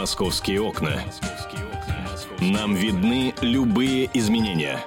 Московские 0.00 0.62
окна. 0.62 0.98
Нам 2.40 2.74
видны 2.74 3.34
любые 3.42 4.08
изменения. 4.14 4.78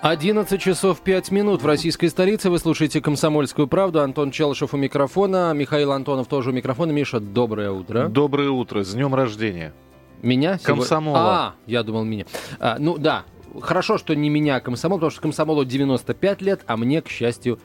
11 0.00 0.58
часов 0.58 1.02
5 1.02 1.30
минут 1.30 1.60
в 1.60 1.66
российской 1.66 2.06
столице. 2.06 2.48
Вы 2.48 2.58
слушаете 2.58 3.02
«Комсомольскую 3.02 3.68
правду». 3.68 4.00
Антон 4.00 4.30
Челышев 4.30 4.72
у 4.72 4.78
микрофона. 4.78 5.52
Михаил 5.52 5.92
Антонов 5.92 6.26
тоже 6.26 6.48
у 6.48 6.52
микрофона. 6.54 6.90
Миша, 6.90 7.20
доброе 7.20 7.70
утро. 7.70 8.08
Доброе 8.08 8.48
утро. 8.48 8.82
С 8.82 8.94
днем 8.94 9.14
рождения. 9.14 9.74
Меня? 10.22 10.56
Комсомола. 10.56 11.18
А, 11.18 11.54
я 11.66 11.82
думал 11.82 12.04
меня. 12.04 12.24
А, 12.58 12.78
ну 12.78 12.96
да, 12.96 13.26
хорошо, 13.60 13.98
что 13.98 14.14
не 14.14 14.30
меня 14.30 14.58
комсомол, 14.60 14.96
потому 14.96 15.10
что 15.10 15.20
комсомолу 15.20 15.66
95 15.66 16.40
лет, 16.40 16.62
а 16.66 16.78
мне, 16.78 17.02
к 17.02 17.10
счастью... 17.10 17.60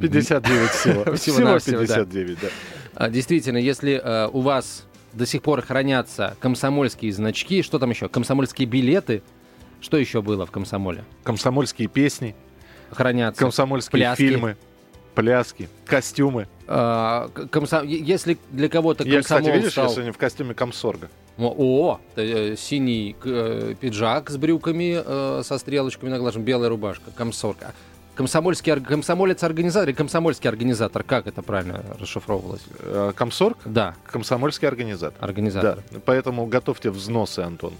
59 0.00 0.70
всего. 0.70 1.04
Всего 1.16 1.58
59, 1.58 2.38
да. 2.40 2.48
А, 2.94 3.10
действительно, 3.10 3.58
если 3.58 4.00
э, 4.02 4.30
у 4.32 4.40
вас 4.40 4.86
до 5.12 5.26
сих 5.26 5.42
пор 5.42 5.62
хранятся 5.62 6.36
комсомольские 6.40 7.12
значки, 7.12 7.62
что 7.62 7.78
там 7.78 7.90
еще? 7.90 8.08
Комсомольские 8.08 8.66
билеты. 8.66 9.22
Что 9.80 9.96
еще 9.96 10.22
было 10.22 10.46
в 10.46 10.50
комсомоле? 10.50 11.04
Комсомольские 11.24 11.88
песни. 11.88 12.36
Хранятся. 12.90 13.40
Комсомольские 13.40 13.90
пляски. 13.90 14.22
фильмы. 14.22 14.56
Пляски, 15.14 15.68
костюмы. 15.84 16.48
А, 16.66 17.28
комсо- 17.50 17.84
Если 17.84 18.38
для 18.50 18.68
кого-то 18.70 19.04
Я, 19.04 19.16
комсомол 19.16 19.40
кстати, 19.42 19.56
видишь, 19.56 19.72
стал... 19.72 19.84
я 19.88 19.90
сегодня 19.90 20.12
в 20.12 20.18
костюме 20.18 20.54
комсорга. 20.54 21.10
О, 21.36 21.54
о, 21.58 22.00
э, 22.16 22.56
синий 22.56 23.16
э, 23.24 23.74
пиджак 23.78 24.30
с 24.30 24.36
брюками, 24.36 25.02
э, 25.04 25.42
со 25.44 25.58
стрелочками 25.58 26.08
на 26.10 26.18
глазах, 26.18 26.42
белая 26.42 26.70
рубашка, 26.70 27.10
комсорка. 27.14 27.74
Комсомольский, 28.14 28.72
ор- 28.72 28.80
комсомолец-организатор 28.80 29.88
и 29.88 29.92
комсомольский 29.94 30.48
организатор, 30.48 31.02
как 31.02 31.26
это 31.26 31.40
правильно 31.42 31.82
расшифровывалось? 31.98 32.60
Э, 32.80 33.12
Комсорг? 33.16 33.56
Да, 33.64 33.94
Комсомольский 34.04 34.68
организатор. 34.68 35.16
организатор. 35.24 35.78
Да, 35.90 36.00
поэтому 36.04 36.44
готовьте 36.46 36.90
взносы, 36.90 37.40
Антон. 37.40 37.72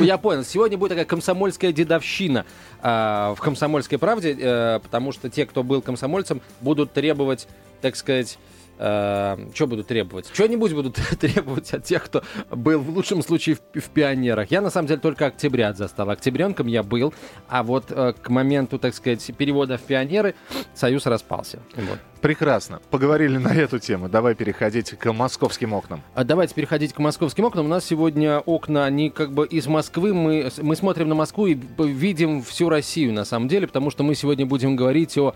Я 0.00 0.18
понял. 0.18 0.44
Сегодня 0.44 0.78
будет 0.78 0.90
такая 0.90 1.04
комсомольская 1.04 1.72
дедовщина 1.72 2.44
а, 2.80 3.34
в 3.34 3.40
«Комсомольской 3.40 3.98
правде», 3.98 4.36
э, 4.38 4.78
потому 4.80 5.10
что 5.12 5.28
те, 5.28 5.46
кто 5.46 5.62
был 5.62 5.82
комсомольцем, 5.82 6.40
будут 6.60 6.92
требовать, 6.92 7.48
так 7.80 7.96
сказать, 7.96 8.38
что 8.76 9.66
будут 9.66 9.86
требовать? 9.86 10.30
Что-нибудь 10.32 10.72
будут 10.72 10.94
требовать 11.20 11.72
от 11.72 11.84
тех, 11.84 12.04
кто 12.04 12.22
был 12.50 12.80
в 12.80 12.90
лучшем 12.90 13.22
случае 13.22 13.56
в, 13.56 13.80
в 13.80 13.90
пионерах. 13.90 14.50
Я, 14.50 14.60
на 14.60 14.70
самом 14.70 14.88
деле, 14.88 15.00
только 15.00 15.26
октябрят 15.26 15.76
застал. 15.76 16.10
Октябренком 16.10 16.66
я 16.66 16.82
был, 16.82 17.14
а 17.48 17.62
вот 17.62 17.86
э, 17.90 18.14
к 18.20 18.28
моменту, 18.28 18.78
так 18.78 18.94
сказать, 18.94 19.30
перевода 19.36 19.78
в 19.78 19.82
пионеры 19.82 20.34
союз 20.74 21.06
распался. 21.06 21.60
Вот. 21.76 21.98
Прекрасно. 22.24 22.80
Поговорили 22.90 23.36
на 23.36 23.54
эту 23.54 23.78
тему. 23.78 24.08
Давай 24.08 24.34
переходить 24.34 24.90
к 24.92 25.12
московским 25.12 25.74
окнам. 25.74 26.00
А 26.14 26.24
Давайте 26.24 26.54
переходить 26.54 26.94
к 26.94 26.98
московским 26.98 27.44
окнам. 27.44 27.66
У 27.66 27.68
нас 27.68 27.84
сегодня 27.84 28.38
окна, 28.40 28.86
они 28.86 29.10
как 29.10 29.32
бы 29.32 29.46
из 29.46 29.66
Москвы. 29.66 30.14
Мы, 30.14 30.50
мы 30.62 30.74
смотрим 30.74 31.10
на 31.10 31.14
Москву 31.14 31.46
и 31.46 31.54
видим 31.54 32.42
всю 32.42 32.70
Россию 32.70 33.12
на 33.12 33.26
самом 33.26 33.48
деле, 33.48 33.66
потому 33.66 33.90
что 33.90 34.04
мы 34.04 34.14
сегодня 34.14 34.46
будем 34.46 34.74
говорить 34.74 35.18
о, 35.18 35.34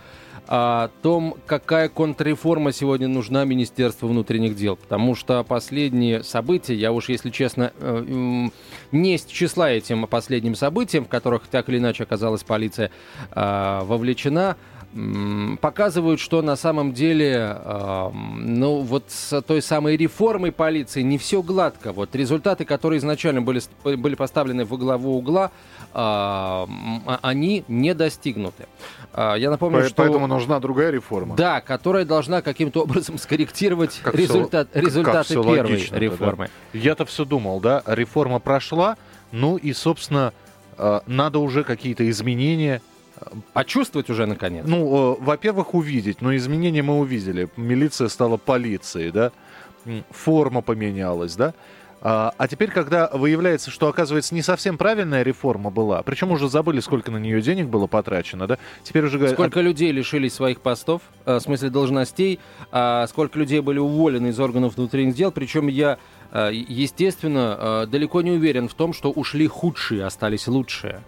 о 0.48 0.88
том, 1.02 1.34
какая 1.46 1.90
контрреформа 1.90 2.72
сегодня 2.72 3.06
нужна 3.06 3.44
Министерству 3.44 4.08
внутренних 4.08 4.56
дел. 4.56 4.76
Потому 4.76 5.14
что 5.14 5.44
последние 5.44 6.24
события, 6.24 6.74
я 6.74 6.90
уж, 6.90 7.10
если 7.10 7.28
честно, 7.28 7.72
э, 7.78 8.48
не 8.90 9.18
с 9.18 9.26
числа 9.26 9.70
этим 9.70 10.06
последним 10.06 10.54
событиям, 10.54 11.04
в 11.04 11.08
которых 11.08 11.46
так 11.48 11.68
или 11.68 11.76
иначе 11.76 12.04
оказалась 12.04 12.44
полиция 12.44 12.90
э, 13.30 13.80
вовлечена, 13.84 14.56
показывают, 15.60 16.18
что 16.18 16.40
на 16.42 16.56
самом 16.56 16.92
деле, 16.92 17.56
э, 17.62 18.08
ну, 18.12 18.80
вот 18.80 19.04
с 19.08 19.40
той 19.42 19.60
самой 19.62 19.96
реформой 19.96 20.50
полиции 20.50 21.02
не 21.02 21.18
все 21.18 21.42
гладко. 21.42 21.92
Вот 21.92 22.14
результаты, 22.16 22.64
которые 22.64 22.98
изначально 22.98 23.42
были, 23.42 23.60
были 23.84 24.14
поставлены 24.14 24.64
во 24.64 24.76
главу 24.76 25.16
угла, 25.18 25.46
э, 25.46 25.88
а- 25.94 27.18
они 27.22 27.64
не 27.68 27.94
достигнуты. 27.94 28.66
А, 29.12 29.34
Я 29.36 29.50
напомню, 29.50 29.80
По- 29.82 29.86
что... 29.86 29.94
Поэтому 29.96 30.26
нужна 30.26 30.58
другая 30.58 30.90
реформа. 30.90 31.36
Да, 31.36 31.60
которая 31.60 32.04
должна 32.04 32.40
каким-то 32.42 32.82
образом 32.82 33.18
скорректировать 33.18 34.00
Как 34.02 34.14
результат, 34.14 34.68
как- 34.72 34.82
результаты 34.82 35.34
как 35.34 35.44
первой 35.44 35.60
логично-то, 35.72 35.98
реформы. 36.00 36.50
Я-то 36.72 37.04
все 37.04 37.24
думал, 37.24 37.60
да, 37.60 37.82
реформа 37.86 38.38
прошла, 38.38 38.96
ну 39.32 39.56
и, 39.56 39.72
собственно, 39.74 40.32
э, 40.78 41.00
надо 41.06 41.38
уже 41.40 41.62
какие-то 41.62 42.08
изменения. 42.08 42.80
А 43.54 43.64
чувствовать 43.64 44.10
уже 44.10 44.26
наконец. 44.26 44.64
Ну, 44.66 45.14
э, 45.14 45.16
во-первых, 45.20 45.74
увидеть, 45.74 46.20
но 46.20 46.34
изменения 46.36 46.82
мы 46.82 46.98
увидели. 46.98 47.48
Милиция 47.56 48.08
стала 48.08 48.36
полицией, 48.36 49.10
да, 49.10 49.32
форма 50.10 50.62
поменялась, 50.62 51.36
да. 51.36 51.54
А, 52.00 52.32
а 52.38 52.46
теперь, 52.46 52.70
когда 52.70 53.10
выявляется, 53.12 53.70
что, 53.70 53.88
оказывается, 53.88 54.34
не 54.34 54.42
совсем 54.42 54.78
правильная 54.78 55.22
реформа 55.22 55.70
была, 55.70 56.02
причем 56.02 56.30
уже 56.30 56.48
забыли, 56.48 56.78
сколько 56.80 57.10
на 57.10 57.16
нее 57.16 57.42
денег 57.42 57.66
было 57.66 57.88
потрачено, 57.88 58.46
да, 58.46 58.58
теперь 58.84 59.04
уже 59.04 59.18
говорят... 59.18 59.36
Сколько 59.36 59.60
людей 59.60 59.90
лишились 59.90 60.34
своих 60.34 60.60
постов, 60.60 61.02
э, 61.24 61.36
в 61.36 61.40
смысле 61.40 61.70
должностей, 61.70 62.38
а 62.70 63.06
сколько 63.08 63.38
людей 63.38 63.60
были 63.60 63.78
уволены 63.78 64.28
из 64.28 64.38
органов 64.38 64.76
внутренних 64.76 65.14
дел. 65.14 65.32
Причем 65.32 65.66
я, 65.66 65.98
э, 66.30 66.50
естественно, 66.52 67.86
далеко 67.90 68.22
не 68.22 68.30
уверен 68.30 68.68
в 68.68 68.74
том, 68.74 68.92
что 68.92 69.10
ушли 69.10 69.48
худшие, 69.48 70.04
остались 70.04 70.46
лучшие. 70.46 71.02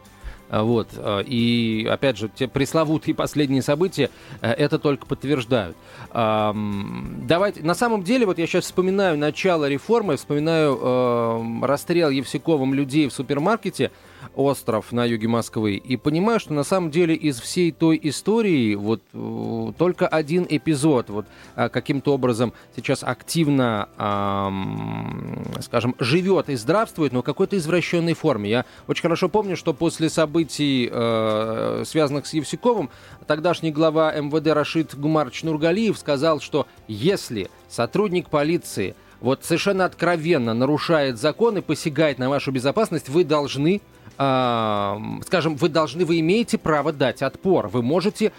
А, 0.51 0.65
Вот. 0.65 0.89
э, 0.97 1.23
И, 1.27 1.87
опять 1.91 2.19
же, 2.19 2.29
те 2.29 2.49
пресловутые 2.49 3.15
последние 3.15 3.63
события 3.63 4.11
э, 4.43 4.51
это 4.53 4.79
только 4.79 5.07
подтверждают. 5.07 5.77
Давайте, 6.13 7.63
на 7.63 7.75
самом 7.75 8.03
деле, 8.03 8.27
вот 8.27 8.39
я 8.39 8.47
сейчас 8.47 8.65
вспоминаю 8.65 9.17
начало 9.17 9.69
реформы, 9.69 10.17
вспоминаю 10.17 10.77
эм, 10.77 11.65
расстрел 11.65 12.11
Евсюковым 12.11 12.75
людей 12.75 13.09
в 13.09 13.13
супермаркете 13.13 13.93
«Остров» 14.35 14.93
на 14.93 15.05
юге 15.05 15.29
Москвы, 15.29 15.75
и 15.77 15.97
понимаю, 15.97 16.41
что 16.41 16.53
на 16.53 16.65
самом 16.65 16.91
деле 16.91 17.15
из 17.15 17.41
всей 17.41 17.73
той 17.73 17.99
истории 18.03 18.75
вот 18.75 19.03
э, 19.13 19.73
только 19.77 20.07
один 20.07 20.47
эпизод 20.49 21.11
вот 21.11 21.27
а, 21.57 21.69
каким-то 21.69 22.15
образом 22.15 22.53
сейчас 22.77 23.03
активно, 23.03 23.89
ам, 23.97 25.45
скажем, 25.61 25.95
живет 25.99 26.49
и 26.49 26.57
здравствует, 26.57 27.13
но 27.13 27.23
в 27.23 27.25
какой-то 27.25 27.57
извращенной 27.57 28.15
форме. 28.15 28.51
Я 28.51 28.65
очень 28.87 29.03
хорошо 29.03 29.29
помню, 29.29 29.57
что 29.57 29.75
после 29.75 30.09
событий, 30.09 30.89
э, 30.91 31.85
связанных 31.87 32.27
с 32.27 32.35
Евсюковым, 32.35 32.91
тогдашний 33.27 33.71
глава 33.71 34.13
МВД 34.13 34.49
Рашид 34.49 34.95
Гумарович 34.99 35.43
Нургалиев 35.43 35.99
сказал, 35.99 36.41
что 36.41 36.67
если 36.89 37.51
сотрудник 37.69 38.29
полиции 38.29 38.95
вот 39.21 39.45
совершенно 39.45 39.85
откровенно 39.85 40.55
нарушает 40.55 41.19
закон 41.19 41.59
и 41.59 41.61
посягает 41.61 42.19
на 42.19 42.29
вашу 42.29 42.53
безопасность, 42.53 43.09
вы 43.09 43.25
должны 43.25 43.81
скажем, 44.21 45.57
вы 45.57 45.69
должны, 45.71 46.05
вы 46.05 46.21
имеете 46.21 46.59
право 46.59 46.93
дать 46.93 47.23
отпор. 47.23 47.69
Вы 47.69 47.83
можете 47.83 48.33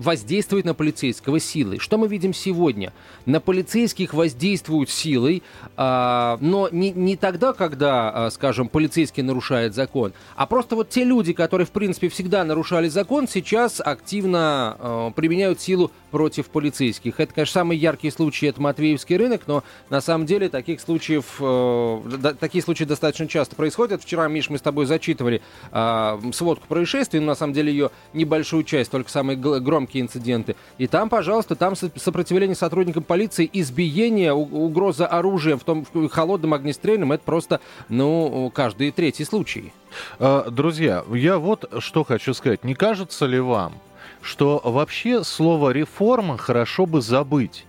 воздействовать 0.00 0.64
на 0.64 0.74
полицейского 0.74 1.40
силой. 1.40 1.78
Что 1.78 1.98
мы 1.98 2.08
видим 2.08 2.32
сегодня? 2.32 2.92
На 3.26 3.40
полицейских 3.40 4.14
воздействуют 4.14 4.88
силой, 4.88 5.42
а, 5.76 6.38
но 6.40 6.68
не, 6.70 6.90
не 6.90 7.16
тогда, 7.16 7.52
когда, 7.52 8.10
а, 8.10 8.30
скажем, 8.30 8.68
полицейский 8.68 9.22
нарушает 9.22 9.74
закон, 9.74 10.12
а 10.36 10.46
просто 10.46 10.74
вот 10.74 10.88
те 10.88 11.04
люди, 11.04 11.32
которые, 11.32 11.66
в 11.66 11.70
принципе, 11.70 12.08
всегда 12.08 12.44
нарушали 12.44 12.88
закон, 12.88 13.28
сейчас 13.28 13.80
активно 13.84 14.76
а, 14.78 15.10
применяют 15.10 15.60
силу 15.60 15.90
против 16.10 16.48
полицейских. 16.50 17.20
Это, 17.20 17.34
конечно, 17.34 17.52
самый 17.52 17.76
яркий 17.76 18.10
случай, 18.10 18.46
это 18.46 18.60
Матвеевский 18.60 19.16
рынок, 19.16 19.42
но 19.46 19.62
на 19.88 20.00
самом 20.00 20.26
деле 20.26 20.48
таких 20.48 20.80
случаев, 20.80 21.36
э, 21.40 22.34
такие 22.38 22.62
случаи 22.62 22.84
достаточно 22.84 23.26
часто 23.28 23.56
происходят. 23.56 24.02
Вчера, 24.02 24.28
Миш, 24.28 24.50
мы 24.50 24.58
с 24.58 24.62
тобой 24.62 24.86
зачитывали 24.86 25.42
э, 25.72 26.18
сводку 26.32 26.66
происшествий, 26.66 27.20
но 27.20 27.26
на 27.26 27.34
самом 27.34 27.52
деле 27.52 27.72
ее 27.72 27.90
небольшую 28.12 28.64
часть, 28.64 28.90
только 28.90 29.10
самые 29.10 29.36
громкие 29.36 30.02
инциденты. 30.02 30.56
И 30.78 30.86
там, 30.86 31.08
пожалуйста, 31.08 31.56
там 31.56 31.76
со- 31.76 31.90
сопротивление 31.96 32.56
сотрудникам 32.56 33.02
полиции, 33.02 33.48
избиение, 33.52 34.32
угроза 34.32 35.06
оружием, 35.06 35.58
в 35.58 35.64
том 35.64 35.86
в 35.92 36.08
холодным 36.08 36.54
огнестрельным, 36.54 37.12
это 37.12 37.24
просто, 37.24 37.60
ну, 37.88 38.50
каждый 38.54 38.90
третий 38.90 39.24
случай. 39.24 39.72
Э, 40.18 40.44
Друзья, 40.50 41.04
я 41.12 41.38
вот 41.38 41.70
что 41.78 42.04
хочу 42.04 42.34
сказать. 42.34 42.64
Не 42.64 42.74
кажется 42.74 43.26
ли 43.26 43.40
вам, 43.40 43.74
что 44.22 44.60
вообще 44.64 45.24
слово 45.24 45.70
«реформа» 45.70 46.36
хорошо 46.36 46.86
бы 46.86 47.00
забыть? 47.00 47.66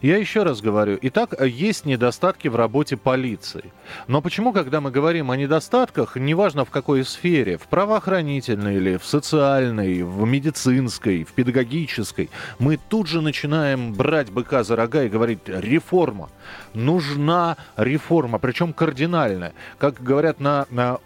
Я 0.00 0.16
еще 0.16 0.42
раз 0.42 0.60
говорю, 0.60 0.98
итак, 1.02 1.34
есть 1.40 1.84
недостатки 1.84 2.48
в 2.48 2.56
работе 2.56 2.96
полиции. 2.96 3.72
Но 4.06 4.22
почему, 4.22 4.52
когда 4.52 4.80
мы 4.80 4.90
говорим 4.90 5.30
о 5.30 5.36
недостатках, 5.36 6.16
неважно 6.16 6.64
в 6.64 6.70
какой 6.70 7.04
сфере, 7.04 7.58
в 7.58 7.62
правоохранительной 7.68 8.76
или 8.76 8.96
в 8.96 9.04
социальной, 9.04 10.02
в 10.02 10.26
медицинской, 10.26 11.24
в 11.24 11.32
педагогической, 11.32 12.30
мы 12.58 12.78
тут 12.88 13.06
же 13.08 13.20
начинаем 13.20 13.92
брать 13.92 14.30
быка 14.30 14.64
за 14.64 14.76
рога 14.76 15.04
и 15.04 15.08
говорить 15.08 15.40
«реформа». 15.46 16.28
Нужна 16.72 17.56
реформа, 17.76 18.38
причем 18.38 18.72
кардинальная. 18.72 19.52
Как 19.78 20.02
говорят 20.02 20.40
на, 20.40 20.66
на 20.70 20.98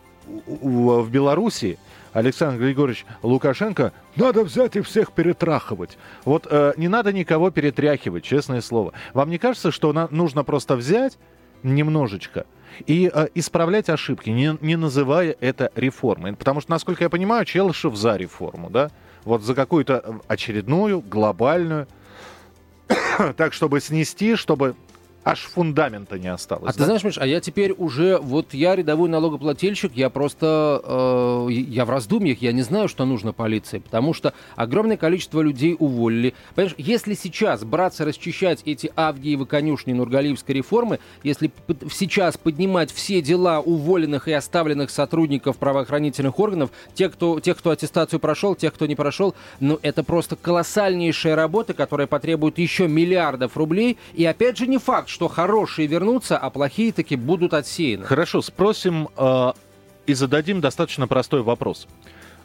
в 0.47 1.09
Беларуси, 1.11 1.79
Александр 2.13 2.61
Григорьевич 2.61 3.07
Лукашенко, 3.23 3.93
надо 4.17 4.45
взять 4.45 4.77
и 4.77 4.81
всех 4.81 5.13
перетрахивать. 5.13 5.99
Вот 6.25 6.47
э, 6.51 6.73
не 6.77 6.89
надо 6.89 7.13
никого 7.13 7.51
перетряхивать, 7.51 8.25
честное 8.25 8.61
слово. 8.61 8.93
Вам 9.15 9.31
не 9.31 9.39
кажется, 9.39 9.71
что 9.71 9.93
на, 9.93 10.09
нужно 10.11 10.45
просто 10.45 10.77
взять 10.77 11.19
немножечко 11.63 12.47
и 12.87 13.11
э, 13.13 13.29
исправлять 13.35 13.89
ошибки, 13.89 14.31
не, 14.31 14.57
не 14.61 14.77
называя 14.77 15.37
это 15.41 15.71
реформой? 15.75 16.35
Потому 16.35 16.61
что, 16.61 16.71
насколько 16.71 17.05
я 17.05 17.11
понимаю, 17.11 17.45
Челышев 17.45 17.97
за 17.97 18.17
реформу, 18.17 18.71
да? 18.71 18.91
Вот 19.25 19.43
за 19.43 19.55
какую-то 19.55 20.21
очередную, 20.29 21.01
глобальную. 21.01 21.87
так, 23.37 23.53
чтобы 23.53 23.81
снести, 23.81 24.37
чтобы 24.37 24.75
аж 25.29 25.41
фундамента 25.41 26.19
не 26.19 26.29
осталось. 26.29 26.71
А 26.71 26.73
да? 26.73 26.79
ты 26.79 26.85
знаешь, 26.85 27.05
Миш, 27.05 27.19
а 27.19 27.27
я 27.27 27.41
теперь 27.41 27.73
уже, 27.73 28.19
вот 28.19 28.55
я 28.55 28.75
рядовой 28.75 29.11
налогоплательщик, 29.11 29.93
я 29.95 30.09
просто, 30.09 30.81
э, 30.83 31.53
я 31.53 31.85
в 31.85 31.91
раздумьях, 31.91 32.41
я 32.41 32.53
не 32.53 32.63
знаю, 32.63 32.89
что 32.89 33.05
нужно 33.05 33.35
полиции, 33.35 33.79
потому 33.79 34.15
что 34.15 34.33
огромное 34.57 34.97
количество 34.97 35.43
людей 35.43 35.77
уволили. 35.79 36.35
Понимаешь, 36.55 36.75
если 36.79 37.13
сейчас 37.13 37.63
браться 37.63 38.07
расчищать 38.07 38.63
эти 38.65 38.91
Авгиевы 38.97 39.45
конюшни 39.45 39.93
Нургалиевской 39.93 40.55
реформы, 40.55 40.99
если 41.23 41.51
сейчас 41.93 42.39
поднимать 42.39 42.91
все 42.91 43.21
дела 43.21 43.61
уволенных 43.61 44.29
и 44.29 44.33
оставленных 44.33 44.89
сотрудников 44.89 45.59
правоохранительных 45.59 46.39
органов, 46.39 46.71
тех, 46.95 47.13
кто, 47.13 47.39
тех, 47.41 47.59
кто 47.59 47.71
аттестацию 47.71 48.19
прошел, 48.19 48.55
тех, 48.55 48.73
кто 48.73 48.87
не 48.87 48.95
прошел, 48.95 49.35
ну 49.61 49.79
это 49.83 50.03
просто 50.03 50.37
колоссальнейшая 50.37 51.37
работа, 51.37 51.75
которая 51.75 52.07
потребует 52.07 52.57
еще 52.57 52.89
миллиардов 52.89 53.59
рублей, 53.59 53.99
и 54.15 54.25
опять 54.25 54.57
же 54.57 54.67
не 54.67 54.79
факт, 54.79 55.11
что 55.19 55.27
хорошие 55.27 55.89
вернутся, 55.89 56.39
а 56.39 56.49
плохие 56.49 56.93
таки 56.93 57.17
будут 57.17 57.53
отсеяны. 57.53 58.05
Хорошо, 58.05 58.41
спросим 58.41 59.09
э, 59.17 59.53
и 60.07 60.15
зададим 60.15 60.61
достаточно 60.61 61.09
простой 61.09 61.43
вопрос. 61.43 61.89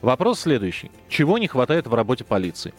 Вопрос 0.02 0.40
следующий. 0.40 0.90
Чего 1.08 1.38
не 1.38 1.48
хватает 1.48 1.86
в 1.86 1.94
работе 1.94 2.24
полиции? 2.24 2.74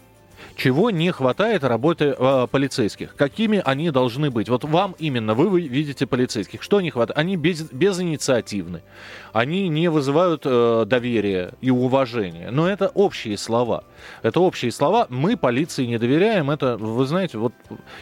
Чего 0.57 0.91
не 0.91 1.11
хватает 1.11 1.65
работы 1.65 2.15
э, 2.17 2.47
полицейских? 2.51 3.17
Какими 3.17 3.61
они 3.65 3.91
должны 3.91 4.31
быть? 4.31 4.49
Вот 4.49 4.65
вам 4.65 4.95
именно, 4.99 5.35
вы, 5.35 5.49
вы 5.49 5.63
видите 5.63 6.07
полицейских. 6.07 6.63
Что 6.63 6.81
не 6.81 6.91
хватает? 6.91 7.19
Они 7.19 7.37
без, 7.37 7.63
безинициативны. 7.63 8.83
Они 9.33 9.69
не 9.69 9.89
вызывают 9.89 10.43
э, 10.45 10.85
доверия 10.87 11.55
и 11.61 11.71
уважения. 11.71 12.51
Но 12.53 12.69
это 12.69 12.89
общие 12.89 13.37
слова. 13.37 13.83
Это 14.23 14.41
общие 14.41 14.71
слова. 14.71 15.07
Мы 15.11 15.37
полиции 15.37 15.87
не 15.87 15.99
доверяем. 15.99 16.51
Это, 16.51 16.77
вы 16.77 17.05
знаете, 17.07 17.39
вот 17.39 17.53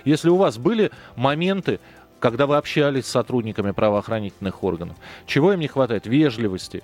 если 0.05 0.29
у 0.29 0.37
вас 0.37 0.59
были 0.59 0.91
моменты, 1.17 1.81
когда 2.21 2.47
вы 2.47 2.57
общались 2.57 3.07
с 3.07 3.11
сотрудниками 3.11 3.71
правоохранительных 3.71 4.63
органов, 4.63 4.97
чего 5.27 5.55
им 5.55 5.61
не 5.61 5.69
хватает? 5.69 6.07
Вежливости, 6.07 6.83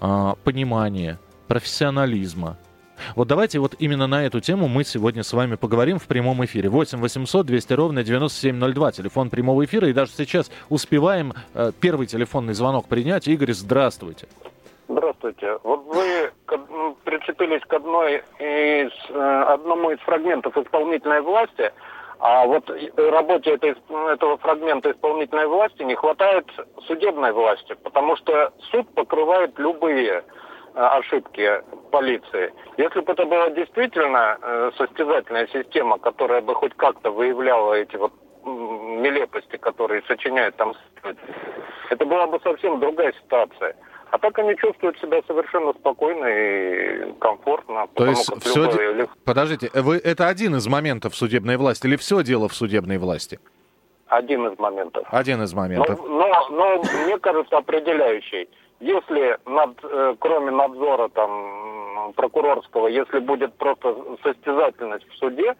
э, 0.00 0.34
понимания, 0.44 1.18
профессионализма, 1.46 2.56
вот 3.16 3.28
давайте 3.28 3.58
вот 3.58 3.74
именно 3.78 4.06
на 4.06 4.26
эту 4.26 4.40
тему 4.40 4.68
мы 4.68 4.84
сегодня 4.84 5.22
с 5.22 5.32
вами 5.32 5.56
поговорим 5.56 5.98
в 5.98 6.06
прямом 6.06 6.44
эфире. 6.44 6.68
8 6.68 7.00
800 7.00 7.46
200 7.46 7.72
ровно 7.74 8.02
9702, 8.02 8.92
телефон 8.92 9.30
прямого 9.30 9.64
эфира. 9.64 9.88
И 9.88 9.92
даже 9.92 10.12
сейчас 10.12 10.50
успеваем 10.68 11.32
э, 11.54 11.72
первый 11.80 12.06
телефонный 12.06 12.54
звонок 12.54 12.88
принять. 12.88 13.28
Игорь, 13.28 13.52
здравствуйте. 13.52 14.26
Здравствуйте. 14.88 15.58
Вот 15.62 15.84
вы 15.86 16.30
прицепились 17.04 17.62
к 17.62 17.72
одной 17.72 18.22
из, 18.38 18.90
э, 19.10 19.44
одному 19.48 19.90
из 19.90 19.98
фрагментов 20.00 20.56
исполнительной 20.56 21.20
власти, 21.20 21.72
а 22.18 22.44
вот 22.44 22.68
работе 22.96 23.54
этой, 23.54 23.74
этого 24.12 24.36
фрагмента 24.38 24.90
исполнительной 24.90 25.46
власти 25.46 25.82
не 25.82 25.94
хватает 25.94 26.46
судебной 26.86 27.32
власти, 27.32 27.74
потому 27.82 28.16
что 28.16 28.52
суд 28.70 28.92
покрывает 28.94 29.58
любые 29.58 30.22
Э, 30.22 30.22
ошибки 30.74 31.62
полиции. 31.90 32.52
Если 32.76 33.00
бы 33.00 33.12
это 33.12 33.24
была 33.24 33.50
действительно 33.50 34.38
э, 34.40 34.70
состязательная 34.76 35.48
система, 35.48 35.98
которая 35.98 36.40
бы 36.40 36.54
хоть 36.54 36.74
как-то 36.74 37.10
выявляла 37.10 37.74
эти 37.74 37.96
вот 37.96 38.12
нелепости, 38.44 39.56
которые 39.56 40.02
сочиняют 40.08 40.56
там, 40.56 40.74
это 41.90 42.06
была 42.06 42.26
бы 42.26 42.40
совсем 42.42 42.80
другая 42.80 43.12
ситуация. 43.12 43.76
А 44.10 44.18
так 44.18 44.36
они 44.40 44.56
чувствуют 44.56 44.98
себя 44.98 45.20
совершенно 45.26 45.72
спокойно 45.72 46.26
и 46.26 47.12
комфортно. 47.20 47.86
То 47.94 48.06
есть 48.06 48.28
все... 48.42 48.64
Любое... 48.64 49.08
Подождите, 49.24 49.70
вы, 49.74 49.98
это 49.98 50.26
один 50.26 50.56
из 50.56 50.66
моментов 50.66 51.14
судебной 51.14 51.56
власти 51.56 51.86
или 51.86 51.96
все 51.96 52.22
дело 52.22 52.48
в 52.48 52.54
судебной 52.54 52.98
власти? 52.98 53.38
Один 54.08 54.48
из 54.48 54.58
моментов. 54.58 55.06
Один 55.10 55.42
из 55.42 55.54
моментов. 55.54 56.00
Но, 56.00 56.26
но, 56.26 56.48
но 56.50 56.82
мне 57.04 57.18
кажется, 57.18 57.56
определяющий. 57.56 58.48
Если 58.80 59.38
над, 59.46 59.76
э, 59.82 60.16
кроме 60.18 60.50
надзора 60.50 61.08
там 61.08 62.12
прокурорского, 62.16 62.88
если 62.88 63.18
будет 63.18 63.54
просто 63.54 63.94
состязательность 64.22 65.06
в 65.10 65.16
суде, 65.18 65.54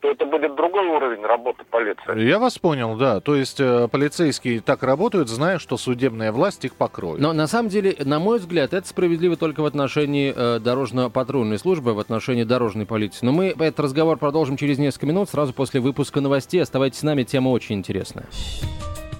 то 0.00 0.08
это 0.10 0.24
будет 0.24 0.54
другой 0.54 0.86
уровень 0.86 1.22
работы 1.22 1.62
полиции. 1.70 2.26
Я 2.26 2.38
вас 2.38 2.58
понял, 2.58 2.96
да. 2.96 3.20
То 3.20 3.34
есть 3.34 3.60
э, 3.60 3.86
полицейские 3.88 4.60
так 4.60 4.82
работают, 4.82 5.28
зная, 5.28 5.58
что 5.58 5.76
судебная 5.76 6.32
власть 6.32 6.64
их 6.64 6.74
покроет. 6.74 7.20
Но 7.20 7.32
на 7.32 7.46
самом 7.46 7.68
деле, 7.68 7.94
на 8.04 8.18
мой 8.18 8.38
взгляд, 8.38 8.72
это 8.72 8.86
справедливо 8.86 9.36
только 9.36 9.60
в 9.60 9.66
отношении 9.66 10.32
э, 10.34 10.58
дорожно-патрульной 10.58 11.58
службы, 11.58 11.92
в 11.92 11.98
отношении 11.98 12.44
дорожной 12.44 12.86
полиции. 12.86 13.26
Но 13.26 13.32
мы 13.32 13.48
этот 13.48 13.80
разговор 13.80 14.16
продолжим 14.16 14.56
через 14.56 14.78
несколько 14.78 15.06
минут, 15.06 15.28
сразу 15.28 15.52
после 15.52 15.80
выпуска 15.80 16.20
новостей. 16.20 16.62
Оставайтесь 16.62 17.00
с 17.00 17.02
нами, 17.02 17.24
тема 17.24 17.50
очень 17.50 17.76
интересная. 17.76 18.26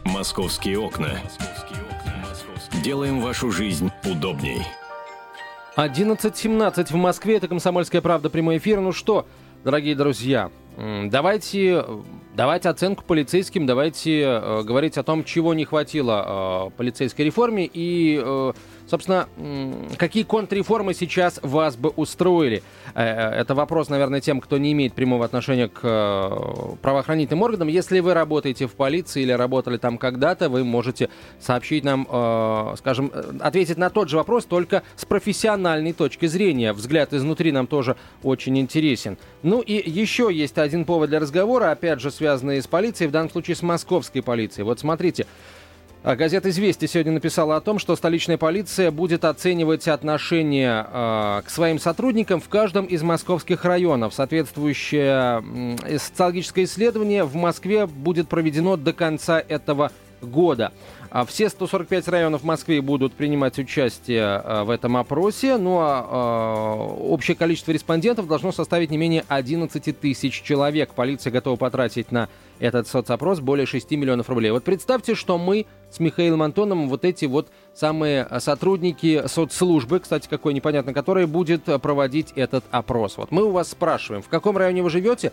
Московские 0.07 0.79
окна. 0.79 1.11
Делаем 2.83 3.21
вашу 3.21 3.51
жизнь 3.51 3.91
удобней. 4.05 4.63
11.17 5.77 6.87
в 6.87 6.95
Москве. 6.95 7.37
Это 7.37 7.49
«Комсомольская 7.49 8.01
правда». 8.01 8.31
Прямой 8.31 8.59
эфир. 8.59 8.81
Ну 8.81 8.93
что, 8.93 9.27
дорогие 9.65 9.95
друзья, 9.95 10.51
давайте 10.77 11.85
давать 12.35 12.67
оценку 12.67 13.05
полицейским, 13.05 13.67
давайте 13.67 14.23
э, 14.23 14.63
говорить 14.63 14.97
о 14.99 15.03
том, 15.03 15.25
чего 15.25 15.53
не 15.53 15.65
хватило 15.65 16.69
э, 16.69 16.77
полицейской 16.77 17.27
реформе 17.27 17.69
и 17.71 18.21
э, 18.23 18.53
Собственно, 18.91 19.29
какие 19.99 20.25
контрреформы 20.25 20.95
сейчас 20.95 21.39
вас 21.45 21.77
бы 21.77 21.91
устроили? 21.91 22.65
Э, 22.97 23.05
э, 23.05 23.41
это 23.43 23.55
вопрос, 23.55 23.89
наверное, 23.89 24.21
тем, 24.21 24.41
кто 24.41 24.59
не 24.59 24.73
имеет 24.73 24.95
прямого 24.95 25.25
отношения 25.25 25.69
к 25.69 25.81
э, 25.85 26.77
правоохранительным 26.83 27.43
органам. 27.43 27.69
Если 27.69 28.01
вы 28.01 28.15
работаете 28.15 28.67
в 28.67 28.73
полиции 28.73 29.23
или 29.23 29.31
работали 29.31 29.77
там 29.77 29.97
когда-то, 29.97 30.49
вы 30.49 30.65
можете 30.65 31.09
сообщить 31.39 31.85
нам, 31.85 32.05
скажем, 32.79 33.13
ответить 33.41 33.79
на 33.79 33.91
тот 33.91 34.09
же 34.09 34.17
вопрос, 34.17 34.45
только 34.45 34.83
с 34.97 35.05
профессиональной 35.05 35.93
точки 35.93 36.27
зрения. 36.27 36.73
Взгляд 36.73 37.15
изнутри 37.15 37.53
нам 37.53 37.69
тоже 37.69 37.97
очень 38.25 38.59
интересен. 38.59 39.19
Ну 39.45 39.61
и 39.61 39.89
еще 39.89 40.31
есть 40.33 40.59
один 40.59 40.85
повод 40.85 41.11
для 41.11 41.21
разговора, 41.21 41.71
опять 41.71 42.01
же, 42.01 42.11
связанный 42.11 42.61
с 42.61 42.67
полицией, 42.67 43.09
в 43.09 43.13
данном 43.13 43.31
случае 43.31 43.55
с 43.55 43.63
московской 43.63 44.23
полицией. 44.23 44.65
Вот 44.65 44.81
смотрите, 44.81 45.27
а 46.03 46.17
газета 46.17 46.49
«Известия» 46.49 46.89
сегодня 46.89 47.13
написала 47.13 47.57
о 47.57 47.61
том, 47.61 47.79
что 47.79 47.95
столичная 47.95 48.39
полиция 48.39 48.91
будет 48.91 49.25
оценивать 49.25 49.87
отношение 49.87 50.87
э, 50.91 51.43
к 51.45 51.51
своим 51.51 51.79
сотрудникам 51.79 52.41
в 52.41 52.49
каждом 52.49 52.87
из 52.87 53.03
московских 53.03 53.67
районов. 53.67 54.15
Соответствующее 54.15 55.45
э, 55.85 55.99
социологическое 55.99 56.65
исследование 56.65 57.25
в 57.25 57.35
Москве 57.35 57.87
будет 57.87 58.29
проведено 58.29 58.77
до 58.77 58.95
конца 58.95 59.43
этого 59.47 59.93
года. 60.23 60.73
А 61.11 61.27
все 61.27 61.49
145 61.49 62.09
районов 62.09 62.45
Москвы 62.45 62.81
будут 62.81 63.13
принимать 63.15 63.59
участие 63.59 64.23
а, 64.25 64.65
в 64.65 64.71
этом 64.71 64.97
опросе, 64.97 65.57
ну 65.57 65.79
а, 65.81 66.07
а 66.09 66.75
общее 66.75 67.37
количество 67.37 67.73
респондентов 67.73 68.29
должно 68.29 68.53
составить 68.53 68.91
не 68.91 68.97
менее 68.97 69.25
11 69.27 69.99
тысяч 69.99 70.43
человек. 70.43 70.95
Полиция 70.95 71.33
готова 71.33 71.57
потратить 71.57 72.13
на 72.13 72.29
этот 72.61 72.87
соцопрос 72.87 73.41
более 73.41 73.67
6 73.67 73.91
миллионов 73.93 74.29
рублей. 74.29 74.53
Вот 74.53 74.63
представьте, 74.63 75.15
что 75.15 75.39
мы 75.39 75.67
с 75.91 75.99
Михаилом 75.99 76.43
Антоновым 76.43 76.89
вот 76.89 77.05
эти 77.05 77.25
вот 77.25 77.49
самые 77.75 78.29
сотрудники 78.39 79.27
соцслужбы, 79.27 79.99
кстати, 79.99 80.29
какой 80.29 80.55
непонятно, 80.55 80.95
который 80.95 81.27
будет 81.27 81.65
проводить 81.65 82.33
этот 82.37 82.65
опрос. 82.71 83.17
Вот 83.17 83.33
мы 83.33 83.45
у 83.45 83.51
вас 83.51 83.71
спрашиваем, 83.71 84.23
в 84.23 84.29
каком 84.29 84.57
районе 84.57 84.83
вы 84.83 84.91
живете 84.91 85.33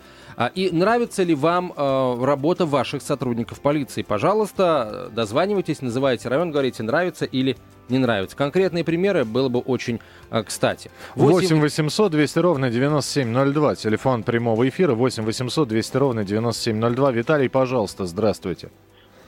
и 0.55 0.69
нравится 0.71 1.21
ли 1.21 1.35
вам 1.35 1.73
работа 1.75 2.65
ваших 2.65 3.03
сотрудников 3.03 3.59
полиции. 3.59 4.01
Пожалуйста, 4.01 5.11
дозванивайтесь, 5.13 5.81
называйте 5.81 6.29
район, 6.29 6.51
говорите, 6.51 6.81
нравится 6.81 7.25
или 7.25 7.57
не 7.89 7.99
нравится. 7.99 8.35
Конкретные 8.35 8.83
примеры 8.83 9.23
было 9.23 9.47
бы 9.47 9.59
очень 9.59 10.01
кстати. 10.45 10.91
8 11.15 11.61
800 11.61 12.11
200 12.11 12.39
ровно 12.39 12.69
9702. 12.69 13.75
Телефон 13.75 14.23
прямого 14.23 14.67
эфира 14.67 14.93
8 14.93 15.23
800 15.23 15.67
200 15.69 15.97
ровно 15.97 16.25
9702. 16.25 17.11
Виталий, 17.17 17.49
пожалуйста, 17.49 18.05
здравствуйте. 18.05 18.69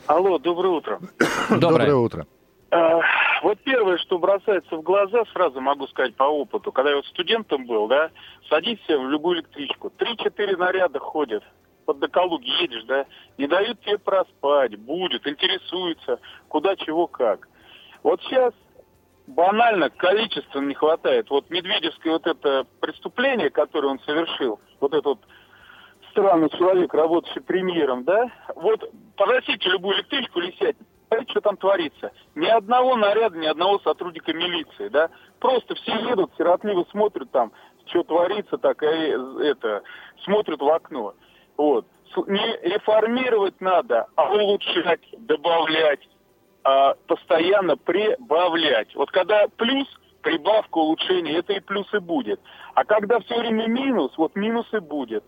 Алло, 0.05 0.37
доброе 0.37 0.69
утро. 0.69 0.99
Доброе 1.49 1.95
утро. 1.95 2.27
А, 2.69 2.99
вот 3.41 3.57
первое, 3.63 3.97
что 3.97 4.19
бросается 4.19 4.75
в 4.75 4.83
глаза, 4.83 5.23
сразу 5.33 5.59
могу 5.59 5.87
сказать 5.87 6.15
по 6.15 6.25
опыту, 6.25 6.71
когда 6.71 6.91
я 6.91 6.97
вот 6.97 7.07
студентом 7.07 7.65
был, 7.65 7.87
да, 7.87 8.11
садишься 8.47 8.95
в 8.95 9.09
любую 9.09 9.37
электричку, 9.37 9.89
три-четыре 9.89 10.55
наряда 10.55 10.99
ходят, 10.99 11.43
под 11.85 11.97
Доколуги 11.97 12.47
едешь, 12.61 12.83
да, 12.83 13.07
не 13.39 13.47
дают 13.47 13.81
тебе 13.81 13.97
проспать, 13.97 14.77
будет, 14.77 15.25
интересуются, 15.25 16.19
куда, 16.47 16.75
чего, 16.75 17.07
как. 17.07 17.47
Вот 18.03 18.21
сейчас 18.21 18.53
банально 19.25 19.89
количества 19.89 20.59
не 20.59 20.75
хватает. 20.75 21.31
Вот 21.31 21.49
Медведевское 21.49 22.13
вот 22.13 22.27
это 22.27 22.67
преступление, 22.81 23.49
которое 23.49 23.87
он 23.87 23.99
совершил, 24.01 24.59
вот 24.79 24.93
этот 24.93 25.05
вот 25.05 25.19
странный 26.19 26.49
человек, 26.49 26.93
работающий 26.93 27.41
премьером, 27.41 28.03
да, 28.03 28.29
вот 28.55 28.91
погасите 29.15 29.69
любую 29.69 29.95
электричку 29.97 30.39
или 30.39 30.51
сядьте, 30.59 30.83
что 31.29 31.41
там 31.41 31.57
творится. 31.57 32.11
Ни 32.35 32.47
одного 32.47 32.95
наряда, 32.95 33.37
ни 33.37 33.47
одного 33.47 33.79
сотрудника 33.79 34.33
милиции, 34.33 34.89
да. 34.89 35.09
Просто 35.39 35.75
все 35.75 35.95
едут, 36.09 36.31
сиротливо 36.37 36.85
смотрят 36.91 37.31
там, 37.31 37.51
что 37.85 38.03
творится, 38.03 38.57
так 38.57 38.83
и 38.83 38.85
это, 38.85 39.81
смотрят 40.23 40.61
в 40.61 40.69
окно. 40.69 41.13
Вот. 41.57 41.85
Не 42.27 42.69
реформировать 42.69 43.59
надо, 43.61 44.07
а 44.15 44.33
улучшать, 44.33 45.01
добавлять, 45.17 46.07
а 46.63 46.95
постоянно 47.07 47.77
прибавлять. 47.77 48.93
Вот 48.95 49.09
когда 49.11 49.47
плюс, 49.55 49.87
прибавка, 50.21 50.77
улучшение, 50.77 51.39
это 51.39 51.53
и 51.53 51.59
плюс 51.59 51.91
и 51.93 51.99
будет. 51.99 52.41
А 52.73 52.83
когда 52.83 53.19
все 53.19 53.37
время 53.39 53.67
минус, 53.67 54.11
вот 54.17 54.35
минус 54.35 54.67
и 54.73 54.79
будет. 54.79 55.23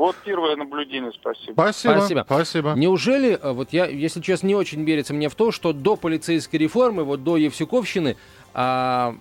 Вот 0.00 0.16
первое 0.24 0.56
наблюдение, 0.56 1.12
спасибо. 1.12 1.52
Спасибо. 1.52 1.92
Спасибо. 1.92 2.24
Спасибо. 2.24 2.72
Неужели, 2.74 3.38
э, 3.38 3.52
вот 3.52 3.74
я, 3.74 3.84
если 3.84 4.22
честно, 4.22 4.46
не 4.46 4.54
очень 4.54 4.82
верится 4.82 5.12
мне 5.12 5.28
в 5.28 5.34
то, 5.34 5.52
что 5.52 5.74
до 5.74 5.94
полицейской 5.94 6.58
реформы, 6.58 7.04
вот 7.04 7.22
до 7.22 7.36
Евсюковщины, 7.36 8.16
а, 8.54 9.14